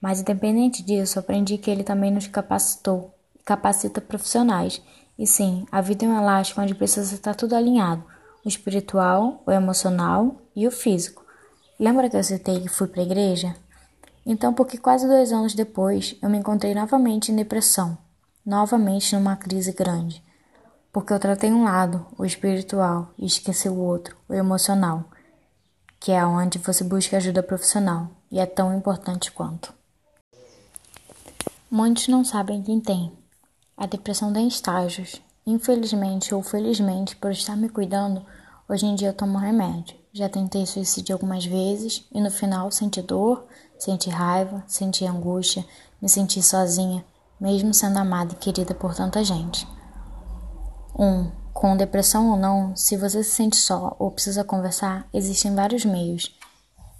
Mas 0.00 0.20
independente 0.20 0.82
disso, 0.82 1.18
aprendi 1.18 1.58
que 1.58 1.70
ele 1.70 1.84
também 1.84 2.10
nos 2.10 2.26
capacitou 2.26 3.14
e 3.34 3.42
capacita 3.42 4.00
profissionais. 4.00 4.82
E 5.18 5.26
sim, 5.26 5.66
a 5.70 5.80
vida 5.80 6.04
é 6.04 6.08
um 6.08 6.18
elástico 6.18 6.60
onde 6.60 6.74
precisa 6.74 7.14
estar 7.14 7.34
tudo 7.34 7.54
alinhado 7.54 8.04
o 8.44 8.48
espiritual, 8.48 9.42
o 9.46 9.52
emocional 9.52 10.36
e 10.54 10.66
o 10.66 10.70
físico. 10.70 11.24
Lembra 11.78 12.10
que 12.10 12.16
eu 12.16 12.24
citei 12.24 12.60
que 12.60 12.68
fui 12.68 12.88
para 12.88 13.00
a 13.00 13.04
igreja? 13.04 13.54
Então, 14.26 14.52
porque 14.52 14.78
quase 14.78 15.06
dois 15.06 15.32
anos 15.32 15.54
depois 15.54 16.16
eu 16.22 16.28
me 16.28 16.38
encontrei 16.38 16.74
novamente 16.74 17.32
em 17.32 17.36
depressão, 17.36 17.96
novamente 18.44 19.14
numa 19.14 19.36
crise 19.36 19.72
grande, 19.72 20.22
porque 20.92 21.12
eu 21.12 21.18
tratei 21.18 21.52
um 21.52 21.64
lado, 21.64 22.06
o 22.18 22.24
espiritual, 22.24 23.10
e 23.18 23.26
esqueci 23.26 23.68
o 23.68 23.78
outro, 23.78 24.16
o 24.28 24.34
emocional, 24.34 25.04
que 26.02 26.12
é 26.12 26.24
onde 26.24 26.58
você 26.58 26.84
busca 26.84 27.16
ajuda 27.16 27.42
profissional 27.42 28.08
e 28.30 28.38
é 28.38 28.46
tão 28.46 28.76
importante 28.76 29.30
quanto. 29.30 29.72
Muitos 31.70 32.08
não 32.08 32.24
sabem 32.24 32.62
quem 32.62 32.80
tem. 32.80 33.12
A 33.76 33.86
depressão 33.86 34.32
tem 34.32 34.46
estágios 34.46 35.20
Infelizmente 35.44 36.32
ou 36.32 36.40
felizmente, 36.40 37.16
por 37.16 37.32
estar 37.32 37.56
me 37.56 37.68
cuidando, 37.68 38.24
hoje 38.68 38.86
em 38.86 38.94
dia 38.94 39.08
eu 39.08 39.12
tomo 39.12 39.38
remédio. 39.38 39.96
Já 40.12 40.28
tentei 40.28 40.64
suicídio 40.66 41.14
algumas 41.14 41.44
vezes 41.44 42.06
e 42.12 42.20
no 42.20 42.30
final 42.30 42.70
senti 42.70 43.02
dor, 43.02 43.44
senti 43.76 44.08
raiva, 44.08 44.62
senti 44.68 45.04
angústia, 45.04 45.64
me 46.00 46.08
senti 46.08 46.40
sozinha, 46.40 47.04
mesmo 47.40 47.74
sendo 47.74 47.98
amada 47.98 48.34
e 48.34 48.36
querida 48.36 48.72
por 48.72 48.94
tanta 48.94 49.24
gente. 49.24 49.66
1. 50.96 51.04
Um, 51.04 51.32
com 51.62 51.76
depressão 51.76 52.30
ou 52.30 52.36
não, 52.36 52.76
se 52.76 52.96
você 52.96 53.22
se 53.22 53.30
sente 53.30 53.56
só 53.56 53.96
ou 53.98 54.10
precisa 54.10 54.42
conversar, 54.42 55.08
existem 55.14 55.54
vários 55.54 55.84
meios. 55.84 56.36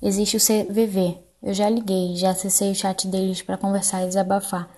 Existe 0.01 0.37
o 0.37 0.41
CVV. 0.41 1.19
Eu 1.43 1.53
já 1.53 1.69
liguei, 1.69 2.17
já 2.17 2.31
acessei 2.31 2.71
o 2.71 2.75
chat 2.75 3.09
deles 3.09 3.43
para 3.43 3.59
conversar 3.59 4.05
e 4.05 4.07
desabafar. 4.07 4.71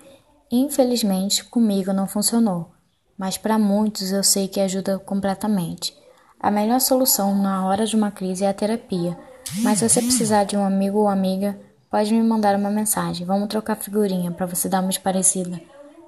Infelizmente, 0.51 1.43
comigo 1.45 1.93
não 1.93 2.07
funcionou 2.07 2.75
mas 3.17 3.37
para 3.37 3.57
muitos 3.57 4.11
eu 4.11 4.23
sei 4.23 4.47
que 4.47 4.59
ajuda 4.59 4.99
completamente. 4.99 5.95
A 6.39 6.51
melhor 6.51 6.79
solução 6.81 7.35
na 7.35 7.65
hora 7.65 7.85
de 7.85 7.95
uma 7.95 8.11
crise 8.11 8.43
é 8.43 8.49
a 8.49 8.53
terapia, 8.53 9.17
mas 9.61 9.79
se 9.79 9.87
você 9.87 10.01
precisar 10.01 10.43
de 10.43 10.57
um 10.57 10.63
amigo 10.63 10.99
ou 10.99 11.07
amiga, 11.07 11.57
pode 11.89 12.13
me 12.13 12.21
mandar 12.21 12.55
uma 12.55 12.69
mensagem. 12.69 13.25
Vamos 13.25 13.47
trocar 13.47 13.75
figurinha 13.75 14.31
para 14.31 14.45
você 14.45 14.67
dar 14.67 14.81
uma 14.81 14.91
parecida. 15.01 15.59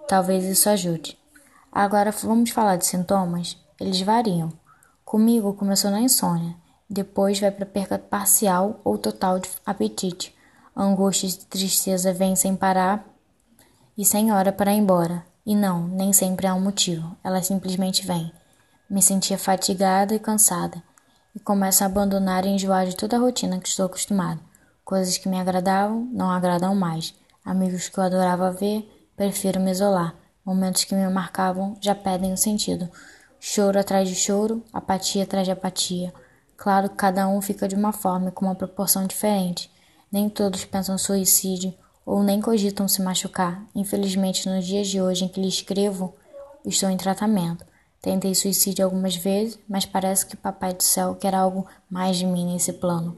Talvez 0.07 0.43
isso 0.43 0.69
ajude. 0.69 1.17
Agora 1.71 2.11
vamos 2.11 2.49
falar 2.49 2.75
de 2.75 2.85
sintomas? 2.85 3.57
Eles 3.79 4.01
variam. 4.01 4.51
Comigo 5.05 5.53
começou 5.53 5.91
na 5.91 6.01
insônia, 6.01 6.55
depois 6.89 7.39
vai 7.39 7.51
para 7.51 7.65
perca 7.65 7.99
parcial 7.99 8.79
ou 8.83 8.97
total 8.97 9.39
de 9.39 9.49
apetite. 9.65 10.35
Angústia 10.75 11.27
e 11.27 11.33
tristeza 11.33 12.13
vêm 12.13 12.35
sem 12.35 12.55
parar 12.55 13.05
e 13.97 14.05
sem 14.05 14.31
hora 14.31 14.51
para 14.51 14.73
ir 14.73 14.77
embora. 14.77 15.25
E 15.45 15.55
não, 15.55 15.87
nem 15.87 16.11
sempre 16.11 16.45
há 16.45 16.53
um 16.53 16.59
motivo, 16.59 17.15
ela 17.23 17.41
simplesmente 17.41 18.05
vem. 18.05 18.31
Me 18.89 19.01
sentia 19.01 19.37
fatigada 19.37 20.13
e 20.13 20.19
cansada, 20.19 20.83
e 21.35 21.39
começo 21.39 21.83
a 21.83 21.87
abandonar 21.87 22.45
e 22.45 22.49
enjoar 22.49 22.85
de 22.85 22.95
toda 22.95 23.15
a 23.15 23.19
rotina 23.19 23.59
que 23.59 23.67
estou 23.67 23.85
acostumado. 23.85 24.39
Coisas 24.83 25.17
que 25.17 25.29
me 25.29 25.39
agradavam, 25.39 26.07
não 26.11 26.31
agradam 26.31 26.73
mais. 26.75 27.13
Amigos 27.45 27.89
que 27.89 27.97
eu 27.97 28.03
adorava 28.03 28.51
ver, 28.51 28.89
prefiro 29.15 29.59
me 29.59 29.71
isolar. 29.71 30.15
Momentos 30.45 30.83
que 30.83 30.95
me 30.95 31.07
marcavam 31.09 31.77
já 31.81 31.93
perdem 31.93 32.33
o 32.33 32.37
sentido. 32.37 32.89
Choro 33.39 33.79
atrás 33.79 34.09
de 34.09 34.15
choro, 34.15 34.63
apatia 34.73 35.23
atrás 35.23 35.45
de 35.45 35.51
apatia. 35.51 36.13
Claro 36.55 36.89
que 36.89 36.95
cada 36.95 37.27
um 37.27 37.41
fica 37.41 37.67
de 37.67 37.75
uma 37.75 37.93
forma 37.93 38.29
e 38.29 38.31
com 38.31 38.45
uma 38.45 38.55
proporção 38.55 39.05
diferente. 39.05 39.71
Nem 40.11 40.27
todos 40.27 40.65
pensam 40.65 40.97
suicídio 40.97 41.73
ou 42.05 42.23
nem 42.23 42.41
cogitam 42.41 42.87
se 42.87 43.01
machucar. 43.01 43.63
Infelizmente, 43.75 44.49
nos 44.49 44.65
dias 44.65 44.87
de 44.87 45.01
hoje 45.01 45.25
em 45.25 45.27
que 45.27 45.39
lhe 45.39 45.47
escrevo, 45.47 46.15
estou 46.65 46.89
em 46.89 46.97
tratamento. 46.97 47.65
Tentei 48.01 48.33
suicídio 48.33 48.85
algumas 48.85 49.15
vezes, 49.15 49.59
mas 49.67 49.85
parece 49.85 50.25
que 50.25 50.37
Papai 50.37 50.73
do 50.73 50.83
Céu 50.83 51.15
quer 51.15 51.35
algo 51.35 51.67
mais 51.89 52.17
de 52.17 52.25
mim 52.25 52.53
nesse 52.53 52.73
plano. 52.73 53.17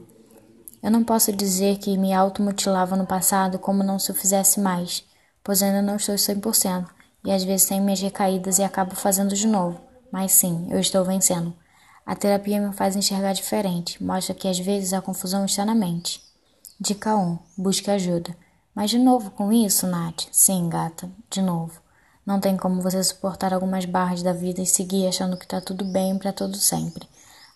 Eu 0.82 0.90
não 0.90 1.04
posso 1.04 1.32
dizer 1.32 1.78
que 1.78 1.96
me 1.96 2.12
automutilava 2.12 2.96
no 2.96 3.06
passado 3.06 3.58
como 3.58 3.82
não 3.82 3.98
se 3.98 4.10
eu 4.10 4.14
fizesse 4.14 4.58
mais, 4.58 5.04
pois 5.44 5.62
ainda 5.62 5.80
não 5.82 5.96
estou 5.96 6.14
100% 6.14 6.86
e 7.24 7.30
às 7.30 7.44
vezes 7.44 7.68
tenho 7.68 7.84
minhas 7.84 8.00
recaídas 8.00 8.58
e 8.58 8.62
acabo 8.62 8.94
fazendo 8.94 9.34
de 9.34 9.46
novo. 9.46 9.89
Mas 10.10 10.32
sim, 10.32 10.66
eu 10.70 10.80
estou 10.80 11.04
vencendo. 11.04 11.54
A 12.04 12.16
terapia 12.16 12.60
me 12.60 12.72
faz 12.72 12.96
enxergar 12.96 13.32
diferente, 13.32 14.02
mostra 14.02 14.34
que 14.34 14.48
às 14.48 14.58
vezes 14.58 14.92
a 14.92 15.00
confusão 15.00 15.44
está 15.44 15.64
na 15.64 15.74
mente. 15.74 16.22
Dica 16.80 17.16
1: 17.16 17.38
Busque 17.56 17.90
ajuda. 17.90 18.36
Mas 18.74 18.90
de 18.90 18.98
novo 18.98 19.30
com 19.30 19.52
isso, 19.52 19.86
Nath? 19.86 20.28
Sim, 20.32 20.68
gata, 20.68 21.10
de 21.28 21.42
novo. 21.42 21.80
Não 22.24 22.40
tem 22.40 22.56
como 22.56 22.80
você 22.80 23.02
suportar 23.02 23.52
algumas 23.52 23.84
barras 23.84 24.22
da 24.22 24.32
vida 24.32 24.62
e 24.62 24.66
seguir 24.66 25.06
achando 25.06 25.36
que 25.36 25.46
tá 25.46 25.60
tudo 25.60 25.84
bem 25.84 26.16
para 26.16 26.32
todo 26.32 26.56
sempre. 26.56 27.08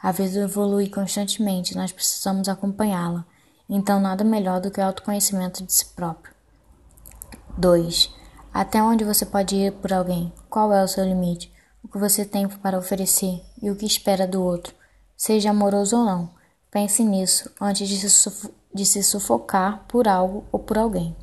A 0.03 0.13
vida 0.13 0.41
evolui 0.41 0.89
constantemente, 0.89 1.77
nós 1.77 1.93
precisamos 1.93 2.49
acompanhá-la. 2.49 3.25
Então, 3.69 4.01
nada 4.01 4.23
melhor 4.23 4.61
do 4.61 4.71
que 4.71 4.81
o 4.81 4.85
autoconhecimento 4.85 5.65
de 5.65 5.73
si 5.73 5.87
próprio. 5.87 6.35
2. 7.57 8.13
Até 8.53 8.83
onde 8.83 9.05
você 9.05 9.25
pode 9.25 9.57
ir 9.57 9.73
por 9.73 9.93
alguém? 9.93 10.33
Qual 10.51 10.73
é 10.73 10.85
o 10.85 10.89
seu 10.89 11.05
limite? 11.05 11.54
Que 11.95 11.99
você 12.01 12.25
tem 12.25 12.49
para 12.49 12.77
oferecer 12.77 13.41
e 13.63 13.71
o 13.71 13.77
que 13.77 13.87
espera 13.87 14.27
do 14.27 14.43
outro? 14.43 14.75
Seja 15.17 15.51
amoroso 15.51 15.97
ou 15.97 16.05
não. 16.05 16.31
Pense 16.69 17.05
nisso 17.05 17.49
antes 17.61 17.89
de 17.89 18.11
se, 18.11 18.51
de 18.75 18.85
se 18.85 19.01
sufocar 19.01 19.85
por 19.87 20.09
algo 20.09 20.45
ou 20.51 20.59
por 20.59 20.77
alguém. 20.77 21.15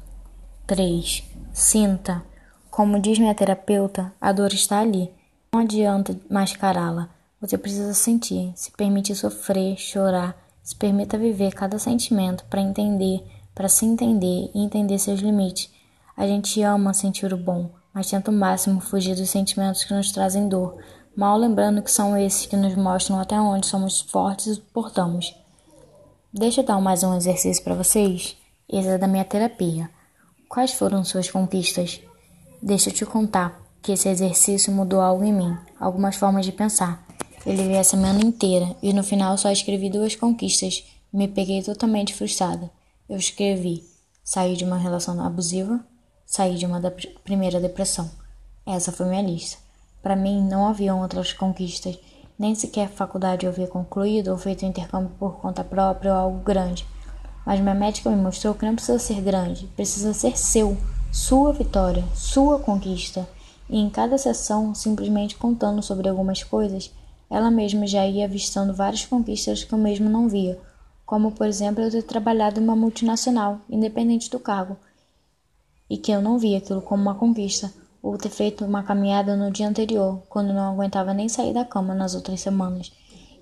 3. 0.66 1.26
Sinta. 1.52 2.24
Como 2.70 3.02
diz 3.02 3.20
minha 3.20 3.36
terapeuta, 3.36 4.14
a 4.22 4.32
dor 4.32 4.54
está 4.54 4.80
ali. 4.80 5.12
Não 5.52 5.60
adianta 5.60 6.18
mascará-la. 6.30 7.10
Você 7.42 7.58
precisa 7.58 7.94
sentir, 7.94 8.54
se 8.56 8.72
permitir 8.72 9.16
sofrer, 9.16 9.76
chorar, 9.76 10.38
se 10.64 10.74
permita 10.74 11.18
viver 11.18 11.54
cada 11.54 11.78
sentimento 11.80 12.46
para 12.46 12.62
entender 12.62 13.22
para 13.54 13.68
se 13.68 13.86
entender 13.86 14.50
e 14.56 14.64
entender 14.64 14.98
seus 15.00 15.20
limites. 15.20 15.70
A 16.16 16.26
gente 16.26 16.62
ama 16.62 16.94
sentir 16.94 17.34
o 17.34 17.38
bom, 17.38 17.70
mas 17.94 18.10
tenta 18.10 18.32
o 18.32 18.34
máximo 18.34 18.80
fugir 18.80 19.16
dos 19.16 19.30
sentimentos 19.30 19.84
que 19.84 19.94
nos 19.94 20.12
trazem 20.12 20.48
dor, 20.48 20.78
mal 21.16 21.38
lembrando 21.38 21.82
que 21.82 21.92
são 21.92 22.18
esses 22.18 22.46
que 22.46 22.56
nos 22.56 22.76
mostram 22.76 23.20
até 23.20 23.40
onde 23.40 23.68
somos 23.68 24.02
fortes 24.02 24.48
e 24.48 24.56
suportamos. 24.56 25.36
Deixa 26.34 26.62
eu 26.62 26.66
dar 26.66 26.80
mais 26.80 27.04
um 27.04 27.16
exercício 27.16 27.64
para 27.64 27.76
vocês. 27.76 28.38
Esse 28.70 28.88
é 28.88 28.98
da 28.98 29.08
minha 29.08 29.26
terapia. 29.26 29.90
Quais 30.48 30.72
foram 30.72 31.04
suas 31.04 31.30
conquistas? 31.30 32.00
Deixa 32.62 32.90
eu 32.90 32.94
te 32.94 33.06
contar 33.06 33.60
que 33.82 33.92
esse 33.92 34.08
exercício 34.08 34.72
mudou 34.72 35.02
algo 35.02 35.24
em 35.24 35.34
mim, 35.34 35.58
algumas 35.80 36.16
formas 36.16 36.46
de 36.46 36.52
pensar. 36.52 37.06
Eu 37.46 37.54
levei 37.54 37.78
a 37.78 37.84
semana 37.84 38.22
inteira 38.22 38.76
e 38.82 38.94
no 38.94 39.04
final 39.04 39.38
só 39.38 39.52
escrevi 39.52 39.90
duas 39.90 40.16
conquistas. 40.16 40.86
Me 41.12 41.28
peguei 41.28 41.62
totalmente 41.62 42.14
frustrada. 42.14 42.70
Eu 43.10 43.18
escrevi: 43.18 43.84
saí 44.24 44.56
de 44.56 44.64
uma 44.64 44.78
relação 44.78 45.20
abusiva, 45.22 45.84
saí 46.32 46.56
de 46.56 46.66
uma 46.66 46.80
da 46.80 46.90
primeira 47.26 47.60
depressão. 47.60 48.10
Essa 48.66 48.90
foi 48.90 49.06
minha 49.06 49.22
lista. 49.22 49.58
Para 50.02 50.16
mim, 50.16 50.42
não 50.42 50.66
haviam 50.66 51.02
outras 51.02 51.34
conquistas, 51.34 52.00
nem 52.40 52.56
sequer 52.56 52.88
faculdade 52.88 53.46
eu 53.46 53.52
havia 53.52 53.68
concluído 53.68 54.30
ou 54.30 54.38
feito 54.38 54.66
intercâmbio 54.66 55.12
por 55.20 55.42
conta 55.42 55.62
própria 55.62 56.14
ou 56.14 56.18
algo 56.18 56.40
grande. 56.40 56.88
Mas 57.46 57.60
minha 57.60 57.76
médica 57.76 58.10
me 58.10 58.16
mostrou 58.16 58.56
que 58.56 58.66
não 58.66 58.76
precisa 58.76 58.98
ser 58.98 59.20
grande, 59.20 59.68
precisa 59.76 60.14
ser 60.14 60.38
seu, 60.38 60.78
sua 61.12 61.52
vitória, 61.52 62.06
sua 62.16 62.60
conquista. 62.60 63.28
E 63.70 63.78
em 63.78 63.90
cada 63.90 64.18
sessão, 64.18 64.74
simplesmente 64.74 65.36
contando 65.36 65.84
sobre 65.84 66.08
algumas 66.08 66.44
coisas, 66.44 66.94
ela 67.30 67.52
mesma 67.52 67.86
já 67.86 68.08
ia 68.08 68.24
avistando 68.24 68.74
várias 68.74 69.06
conquistas 69.06 69.66
que 69.66 69.74
eu 69.74 69.78
mesmo 69.78 70.10
não 70.10 70.30
via, 70.30 70.58
como 71.06 71.34
por 71.34 71.46
exemplo 71.46 71.84
eu 71.84 71.92
ter 71.92 72.04
trabalhado 72.04 72.58
em 72.58 72.64
uma 72.64 72.76
multinacional, 72.76 73.60
independente 73.70 74.30
do 74.30 74.40
cargo, 74.40 74.78
e 75.92 75.98
que 75.98 76.10
eu 76.10 76.22
não 76.22 76.40
via 76.40 76.58
aquilo 76.58 76.82
como 76.82 77.02
uma 77.02 77.16
conquista, 77.16 77.70
ou 78.02 78.18
ter 78.18 78.30
feito 78.30 78.64
uma 78.64 78.82
caminhada 78.82 79.36
no 79.36 79.52
dia 79.52 79.68
anterior, 79.68 80.24
quando 80.30 80.54
não 80.54 80.72
aguentava 80.72 81.14
nem 81.14 81.28
sair 81.28 81.54
da 81.54 81.66
cama 81.66 81.94
nas 81.94 82.16
outras 82.16 82.40
semanas. 82.40 82.94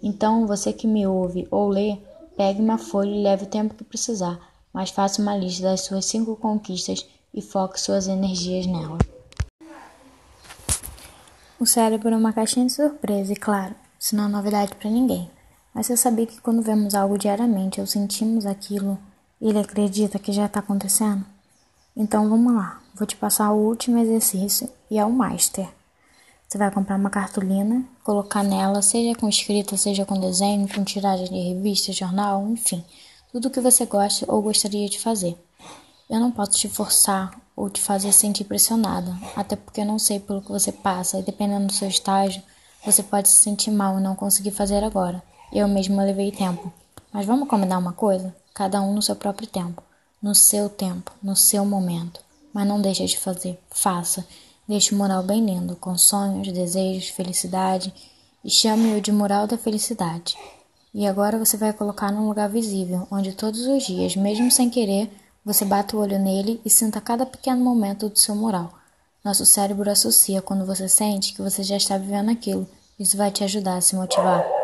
Então, 0.02 0.48
você 0.48 0.74
que 0.74 0.88
me 0.88 1.06
ouve 1.06 1.48
ou 1.52 1.70
lê, 1.70 2.00
pegue 2.36 2.60
uma 2.60 2.80
folha 2.80 3.12
e 3.12 3.22
leve 3.22 3.44
o 3.44 3.48
tempo 3.48 3.76
que 3.76 3.84
precisar, 3.84 4.40
mas 4.74 4.90
faça 4.90 5.22
uma 5.22 5.38
lista 5.38 5.62
das 5.62 5.82
suas 5.82 6.06
cinco 6.06 6.36
conquistas 6.38 7.06
e 7.32 7.40
foque 7.40 7.80
suas 7.80 8.08
energias 8.08 8.66
nela. 8.66 8.98
O 11.60 11.68
cérebro 11.68 12.16
é 12.16 12.18
uma 12.18 12.34
caixinha 12.34 12.66
de 12.66 12.72
surpresa, 12.72 13.32
e 13.32 13.36
claro, 13.36 13.76
isso 14.00 14.16
não 14.16 14.26
é 14.26 14.28
novidade 14.28 14.74
para 14.74 14.90
ninguém. 14.90 15.30
Mas 15.72 15.86
você 15.86 15.96
sabia 15.96 16.26
que 16.26 16.42
quando 16.42 16.64
vemos 16.64 16.96
algo 16.96 17.16
diariamente 17.16 17.80
ou 17.80 17.86
sentimos 17.86 18.48
aquilo, 18.48 18.98
ele 19.40 19.60
acredita 19.60 20.18
que 20.18 20.32
já 20.32 20.48
está 20.48 20.62
acontecendo? 20.62 21.24
Então 21.96 22.30
vamos 22.30 22.54
lá, 22.54 22.82
vou 22.96 23.06
te 23.06 23.16
passar 23.16 23.52
o 23.52 23.68
último 23.68 23.98
exercício 23.98 24.70
e 24.90 24.98
é 24.98 25.06
o 25.06 25.12
Master. 25.12 25.68
Você 26.48 26.58
vai 26.58 26.72
comprar 26.72 26.98
uma 26.98 27.10
cartolina, 27.10 27.84
colocar 28.04 28.44
nela, 28.44 28.82
seja 28.82 29.18
com 29.18 29.28
escrita, 29.28 29.78
seja 29.78 30.06
com 30.06 30.20
desenho, 30.20 30.68
com 30.68 30.84
tiragem 30.84 31.28
de 31.28 31.54
revista, 31.54 31.92
jornal, 31.92 32.48
enfim, 32.48 32.84
tudo 33.32 33.50
que 33.50 33.60
você 33.60 33.86
gosta 33.86 34.26
ou 34.32 34.42
gostaria 34.42 34.90
de 34.90 35.00
fazer. 35.00 35.38
Eu 36.10 36.20
não 36.20 36.32
posso 36.32 36.52
te 36.52 36.68
forçar 36.68 37.40
ou 37.56 37.70
te 37.70 37.80
fazer 37.82 38.12
sentir 38.12 38.46
pressionada, 38.46 39.16
até 39.36 39.56
porque 39.56 39.82
eu 39.82 39.86
não 39.86 40.00
sei 40.00 40.20
pelo 40.20 40.42
que 40.42 40.52
você 40.52 40.72
passa 40.72 41.20
e 41.20 41.24
dependendo 41.24 41.68
do 41.68 41.74
seu 41.74 41.88
estágio, 41.88 42.42
você 42.86 43.04
pode 43.04 43.30
se 43.30 43.44
sentir 43.44 43.70
mal 43.70 44.00
e 44.00 44.02
não 44.02 44.16
conseguir 44.16 44.52
fazer 44.52 44.84
agora. 44.84 45.22
Eu 45.52 45.68
mesma 45.68 46.04
levei 46.04 46.32
tempo. 46.32 46.72
Mas 47.12 47.26
vamos 47.26 47.48
combinar 47.48 47.78
uma 47.78 47.94
coisa? 47.94 48.36
Cada 48.54 48.82
um 48.82 48.94
no 48.94 49.02
seu 49.02 49.16
próprio 49.16 49.48
tempo, 49.48 49.84
no 50.22 50.36
seu 50.36 50.70
tempo, 50.70 51.12
no 51.22 51.36
seu 51.36 51.66
momento. 51.66 52.20
Mas 52.54 52.68
não 52.68 52.82
deixe 52.82 53.06
de 53.06 53.18
fazer, 53.18 53.60
faça. 53.70 54.26
Deixe 54.68 54.94
o 54.94 54.98
mural 54.98 55.24
bem 55.24 55.46
lindo, 55.46 55.76
com 55.76 55.98
sonhos, 55.98 56.52
desejos, 56.52 57.10
felicidade, 57.10 57.94
e 58.44 58.50
chame-o 58.50 59.02
de 59.02 59.12
mural 59.12 59.48
da 59.48 59.58
felicidade. 59.58 60.38
E 60.94 61.08
agora 61.08 61.38
você 61.38 61.58
vai 61.58 61.72
colocar 61.74 62.12
num 62.12 62.28
lugar 62.28 62.50
visível, 62.50 63.08
onde 63.12 63.34
todos 63.34 63.62
os 63.68 63.84
dias, 63.84 64.16
mesmo 64.16 64.52
sem 64.52 64.70
querer, 64.70 65.12
você 65.46 65.64
bata 65.64 65.96
o 65.96 66.00
olho 66.00 66.20
nele 66.20 66.60
e 66.66 66.70
sinta 66.70 67.00
cada 67.00 67.26
pequeno 67.26 67.64
momento 67.64 68.10
do 68.10 68.20
seu 68.20 68.36
mural. 68.36 68.74
Nosso 69.24 69.46
cérebro 69.46 69.90
associa 69.90 70.42
quando 70.42 70.66
você 70.66 70.88
sente 70.88 71.34
que 71.34 71.42
você 71.42 71.64
já 71.64 71.78
está 71.78 71.98
vivendo 71.98 72.30
aquilo. 72.30 72.68
Isso 73.00 73.18
vai 73.18 73.32
te 73.32 73.44
ajudar 73.44 73.78
a 73.78 73.82
se 73.82 73.96
motivar. 73.96 74.59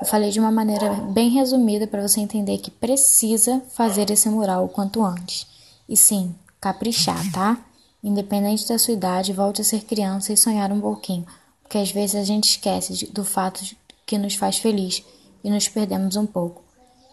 Eu 0.00 0.06
falei 0.06 0.30
de 0.30 0.40
uma 0.40 0.50
maneira 0.50 0.94
bem 0.94 1.28
resumida 1.28 1.86
para 1.86 2.06
você 2.06 2.20
entender 2.20 2.56
que 2.58 2.70
precisa 2.70 3.62
fazer 3.68 4.10
esse 4.10 4.30
mural 4.30 4.64
o 4.64 4.68
quanto 4.68 5.04
antes. 5.04 5.46
E 5.86 5.94
sim, 5.94 6.34
caprichar, 6.58 7.30
tá? 7.32 7.58
Independente 8.02 8.66
da 8.66 8.78
sua 8.78 8.94
idade, 8.94 9.34
volte 9.34 9.60
a 9.60 9.64
ser 9.64 9.84
criança 9.84 10.32
e 10.32 10.38
sonhar 10.38 10.72
um 10.72 10.80
pouquinho, 10.80 11.26
porque 11.62 11.76
às 11.76 11.90
vezes 11.90 12.16
a 12.16 12.24
gente 12.24 12.48
esquece 12.48 13.06
do 13.12 13.22
fato 13.24 13.62
que 14.06 14.16
nos 14.16 14.36
faz 14.36 14.56
feliz 14.56 15.04
e 15.44 15.50
nos 15.50 15.68
perdemos 15.68 16.16
um 16.16 16.24
pouco. 16.24 16.62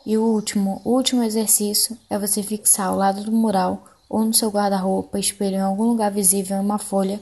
E 0.06 0.18
o 0.18 0.24
último, 0.24 0.82
último 0.86 1.24
exercício 1.24 1.98
é 2.10 2.18
você 2.18 2.42
fixar 2.42 2.88
ao 2.88 2.96
lado 2.96 3.22
do 3.22 3.34
mural 3.34 3.84
ou 4.08 4.24
no 4.24 4.34
seu 4.34 4.50
guarda-roupa, 4.50 5.20
espelho 5.20 5.58
em 5.58 5.62
algum 5.62 5.84
lugar 5.84 6.10
visível 6.10 6.56
em 6.56 6.62
uma 6.62 6.78
folha, 6.78 7.20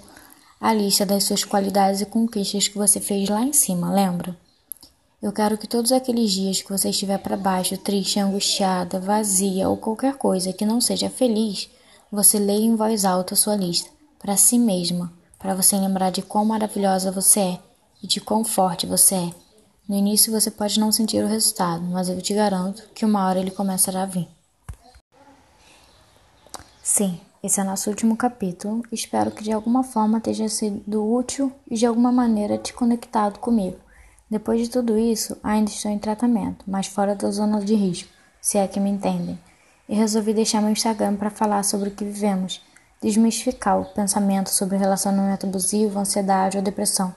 a 0.62 0.72
lista 0.72 1.08
das 1.08 1.24
suas 1.24 1.44
qualidades 1.44 2.02
e 2.02 2.06
conquistas 2.06 2.68
que 2.68 2.78
você 2.78 3.00
fez 3.00 3.28
lá 3.28 3.42
em 3.42 3.54
cima, 3.54 3.92
lembra? 3.92 4.45
Eu 5.26 5.34
quero 5.34 5.58
que 5.58 5.66
todos 5.66 5.92
aqueles 5.92 6.34
dias 6.34 6.62
que 6.62 6.70
você 6.70 6.92
estiver 6.92 7.18
para 7.18 7.36
baixo, 7.36 7.76
triste, 7.80 8.20
angustiada, 8.20 9.00
vazia 9.00 9.68
ou 9.68 9.76
qualquer 9.76 10.20
coisa 10.20 10.54
que 10.54 10.68
não 10.68 10.80
seja 10.80 11.10
feliz, 11.10 11.68
você 12.12 12.38
leia 12.38 12.64
em 12.64 12.76
voz 12.76 13.06
alta 13.06 13.36
sua 13.36 13.56
lista, 13.56 13.90
para 14.20 14.38
si 14.38 14.60
mesma, 14.60 15.12
para 15.40 15.56
você 15.56 15.76
lembrar 15.78 16.12
de 16.12 16.22
quão 16.22 16.46
maravilhosa 16.46 17.12
você 17.12 17.40
é 17.40 17.60
e 18.04 18.06
de 18.06 18.22
quão 18.22 18.44
forte 18.44 18.86
você 18.86 19.16
é. 19.16 19.34
No 19.90 19.96
início 19.96 20.32
você 20.32 20.52
pode 20.52 20.80
não 20.80 20.92
sentir 20.92 21.24
o 21.24 21.28
resultado, 21.28 21.82
mas 21.86 22.08
eu 22.08 22.22
te 22.22 22.36
garanto 22.36 22.88
que 22.94 23.04
uma 23.04 23.28
hora 23.28 23.40
ele 23.40 23.50
começará 23.50 24.04
a 24.04 24.06
vir. 24.06 24.28
Sim, 26.84 27.20
esse 27.42 27.60
é 27.60 27.64
nosso 27.64 27.90
último 27.90 28.16
capítulo. 28.16 28.84
Espero 28.92 29.32
que 29.32 29.44
de 29.44 29.52
alguma 29.52 29.82
forma 29.84 30.22
tenha 30.22 30.48
sido 30.48 31.04
útil 31.04 31.52
e 31.68 31.76
de 31.76 31.88
alguma 31.88 32.12
maneira 32.12 32.60
te 32.60 32.72
conectado 32.72 33.40
comigo. 33.40 33.85
Depois 34.36 34.60
de 34.60 34.70
tudo 34.70 34.98
isso, 34.98 35.38
ainda 35.42 35.70
estou 35.70 35.90
em 35.90 35.98
tratamento, 35.98 36.66
mas 36.68 36.88
fora 36.88 37.16
da 37.16 37.32
zona 37.32 37.62
de 37.62 37.76
risco, 37.76 38.10
se 38.42 38.58
é 38.58 38.68
que 38.68 38.80
me 38.80 38.90
entendem. 38.90 39.40
E 39.88 39.96
resolvi 39.96 40.34
deixar 40.34 40.62
meu 40.62 40.72
Instagram 40.72 41.16
para 41.16 41.30
falar 41.30 41.64
sobre 41.64 41.88
o 41.88 41.92
que 41.92 42.04
vivemos, 42.04 42.62
desmistificar 43.02 43.80
o 43.80 43.86
pensamento 43.86 44.50
sobre 44.50 44.78
relacionamento 44.78 45.46
abusivo, 45.46 46.00
ansiedade 46.00 46.58
ou 46.58 46.64
depressão 46.64 47.16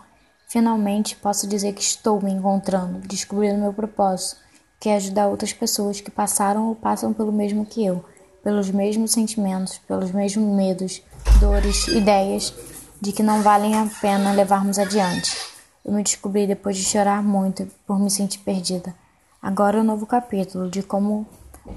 Finalmente 0.48 1.14
posso 1.14 1.46
dizer 1.46 1.74
que 1.74 1.82
estou 1.82 2.22
me 2.22 2.30
encontrando, 2.30 3.00
descobrindo 3.06 3.60
meu 3.60 3.72
propósito, 3.72 4.40
que 4.80 4.88
é 4.88 4.96
ajudar 4.96 5.26
outras 5.26 5.52
pessoas 5.52 6.00
que 6.00 6.10
passaram 6.10 6.68
ou 6.68 6.74
passam 6.74 7.12
pelo 7.12 7.30
mesmo 7.30 7.66
que 7.66 7.84
eu, 7.84 8.02
pelos 8.42 8.70
mesmos 8.70 9.10
sentimentos, 9.10 9.76
pelos 9.86 10.10
mesmos 10.10 10.56
medos, 10.56 11.02
dores, 11.38 11.88
ideias 11.88 12.54
de 12.98 13.12
que 13.12 13.22
não 13.22 13.42
valem 13.42 13.74
a 13.74 13.90
pena 14.00 14.32
levarmos 14.32 14.78
adiante. 14.78 15.57
Eu 15.88 15.94
me 15.94 16.02
descobri 16.02 16.46
depois 16.46 16.76
de 16.76 16.84
chorar 16.84 17.22
muito 17.22 17.66
por 17.86 17.98
me 17.98 18.10
sentir 18.10 18.40
perdida. 18.40 18.94
Agora 19.40 19.78
é 19.78 19.80
um 19.80 19.84
novo 19.84 20.04
capítulo 20.04 20.68
de 20.68 20.82
como 20.82 21.26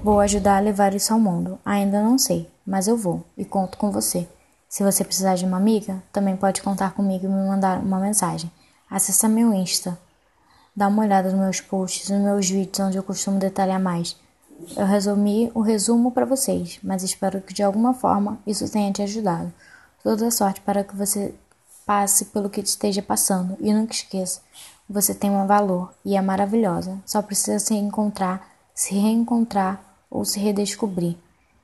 vou 0.04 0.20
ajudar 0.20 0.58
a 0.58 0.60
levar 0.60 0.94
isso 0.94 1.14
ao 1.14 1.18
mundo. 1.18 1.58
Ainda 1.64 2.02
não 2.02 2.18
sei, 2.18 2.46
mas 2.66 2.86
eu 2.86 2.94
vou 2.94 3.24
e 3.38 3.42
conto 3.42 3.78
com 3.78 3.90
você. 3.90 4.28
Se 4.68 4.84
você 4.84 5.02
precisar 5.02 5.36
de 5.36 5.46
uma 5.46 5.56
amiga, 5.56 6.02
também 6.12 6.36
pode 6.36 6.60
contar 6.60 6.92
comigo 6.92 7.24
e 7.24 7.28
me 7.28 7.48
mandar 7.48 7.78
uma 7.78 7.98
mensagem. 7.98 8.52
Acesse 8.90 9.26
meu 9.28 9.54
Insta. 9.54 9.98
Dá 10.76 10.88
uma 10.88 11.04
olhada 11.04 11.30
nos 11.30 11.40
meus 11.40 11.62
posts, 11.62 12.10
nos 12.10 12.20
meus 12.20 12.50
vídeos 12.50 12.80
onde 12.80 12.98
eu 12.98 13.02
costumo 13.02 13.38
detalhar 13.38 13.80
mais. 13.80 14.14
Eu 14.76 14.84
resumi 14.84 15.50
o 15.54 15.62
resumo 15.62 16.12
para 16.12 16.26
vocês, 16.26 16.78
mas 16.82 17.02
espero 17.02 17.40
que 17.40 17.54
de 17.54 17.62
alguma 17.62 17.94
forma 17.94 18.38
isso 18.46 18.70
tenha 18.70 18.92
te 18.92 19.00
ajudado. 19.00 19.50
Toda 20.02 20.30
sorte 20.30 20.60
para 20.60 20.84
que 20.84 20.94
você 20.94 21.34
passe 21.86 22.26
pelo 22.26 22.50
que 22.50 22.60
esteja 22.60 23.02
passando 23.02 23.56
e 23.60 23.72
nunca 23.72 23.92
esqueça, 23.92 24.40
você 24.88 25.14
tem 25.14 25.30
um 25.30 25.46
valor 25.46 25.92
e 26.04 26.16
é 26.16 26.20
maravilhosa. 26.20 26.98
Só 27.06 27.22
precisa 27.22 27.58
se 27.58 27.74
encontrar, 27.74 28.48
se 28.74 28.94
reencontrar 28.94 29.80
ou 30.10 30.24
se 30.24 30.38
redescobrir. 30.38 31.16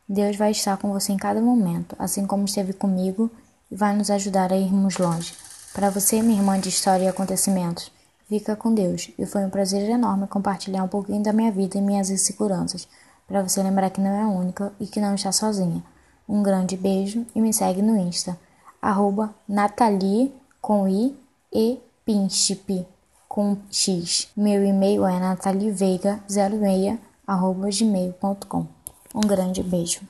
Deus 0.09 0.37
vai 0.37 0.52
estar 0.52 0.78
com 0.78 0.92
você 0.92 1.12
em 1.12 1.18
cada 1.18 1.40
momento, 1.40 1.94
assim 1.98 2.26
como 2.26 2.46
esteve 2.46 2.72
comigo 2.72 3.31
e 3.70 3.76
vai 3.76 3.94
nos 3.94 4.11
ajudar 4.11 4.52
a 4.52 4.57
irmos 4.57 4.96
longe. 4.96 5.35
Para 5.74 5.90
você, 5.90 6.22
minha 6.22 6.38
irmã 6.38 6.59
de 6.59 6.70
história 6.70 7.04
e 7.04 7.09
acontecimentos, 7.09 7.92
fica 8.26 8.57
com 8.57 8.72
Deus 8.72 9.11
e 9.18 9.26
foi 9.26 9.44
um 9.44 9.50
prazer 9.50 9.88
enorme 9.88 10.26
compartilhar 10.26 10.83
um 10.83 10.88
pouquinho 10.88 11.22
da 11.22 11.33
minha 11.33 11.52
vida 11.52 11.76
e 11.76 11.83
minhas 11.83 12.09
inseguranças, 12.09 12.88
para 13.26 13.42
você 13.42 13.62
lembrar 13.62 13.90
que 13.90 14.00
não 14.00 14.11
é 14.11 14.24
única 14.24 14.72
e 14.81 14.87
que 14.87 15.00
não 15.00 15.14
está 15.14 15.31
sozinha. 15.31 15.85
Um 16.26 16.42
grande 16.42 16.76
beijo 16.76 17.26
e 17.35 17.40
me 17.40 17.52
segue 17.52 17.83
no 17.83 17.96
Insta, 17.98 18.38
arroba 18.81 19.35
Nathalie 19.49 20.33
com 20.61 20.88
I 20.88 21.17
e 21.53 21.79
Pinchip 22.05 22.87
com 23.29 23.57
X. 23.71 24.29
Meu 24.37 24.64
e-mail 24.64 25.07
é 25.07 25.21
natalieveiga06 25.21 26.99
arroba 27.27 27.69
gmail.com. 27.71 28.67
Um 29.14 29.21
grande 29.21 29.62
beijo. 29.62 30.01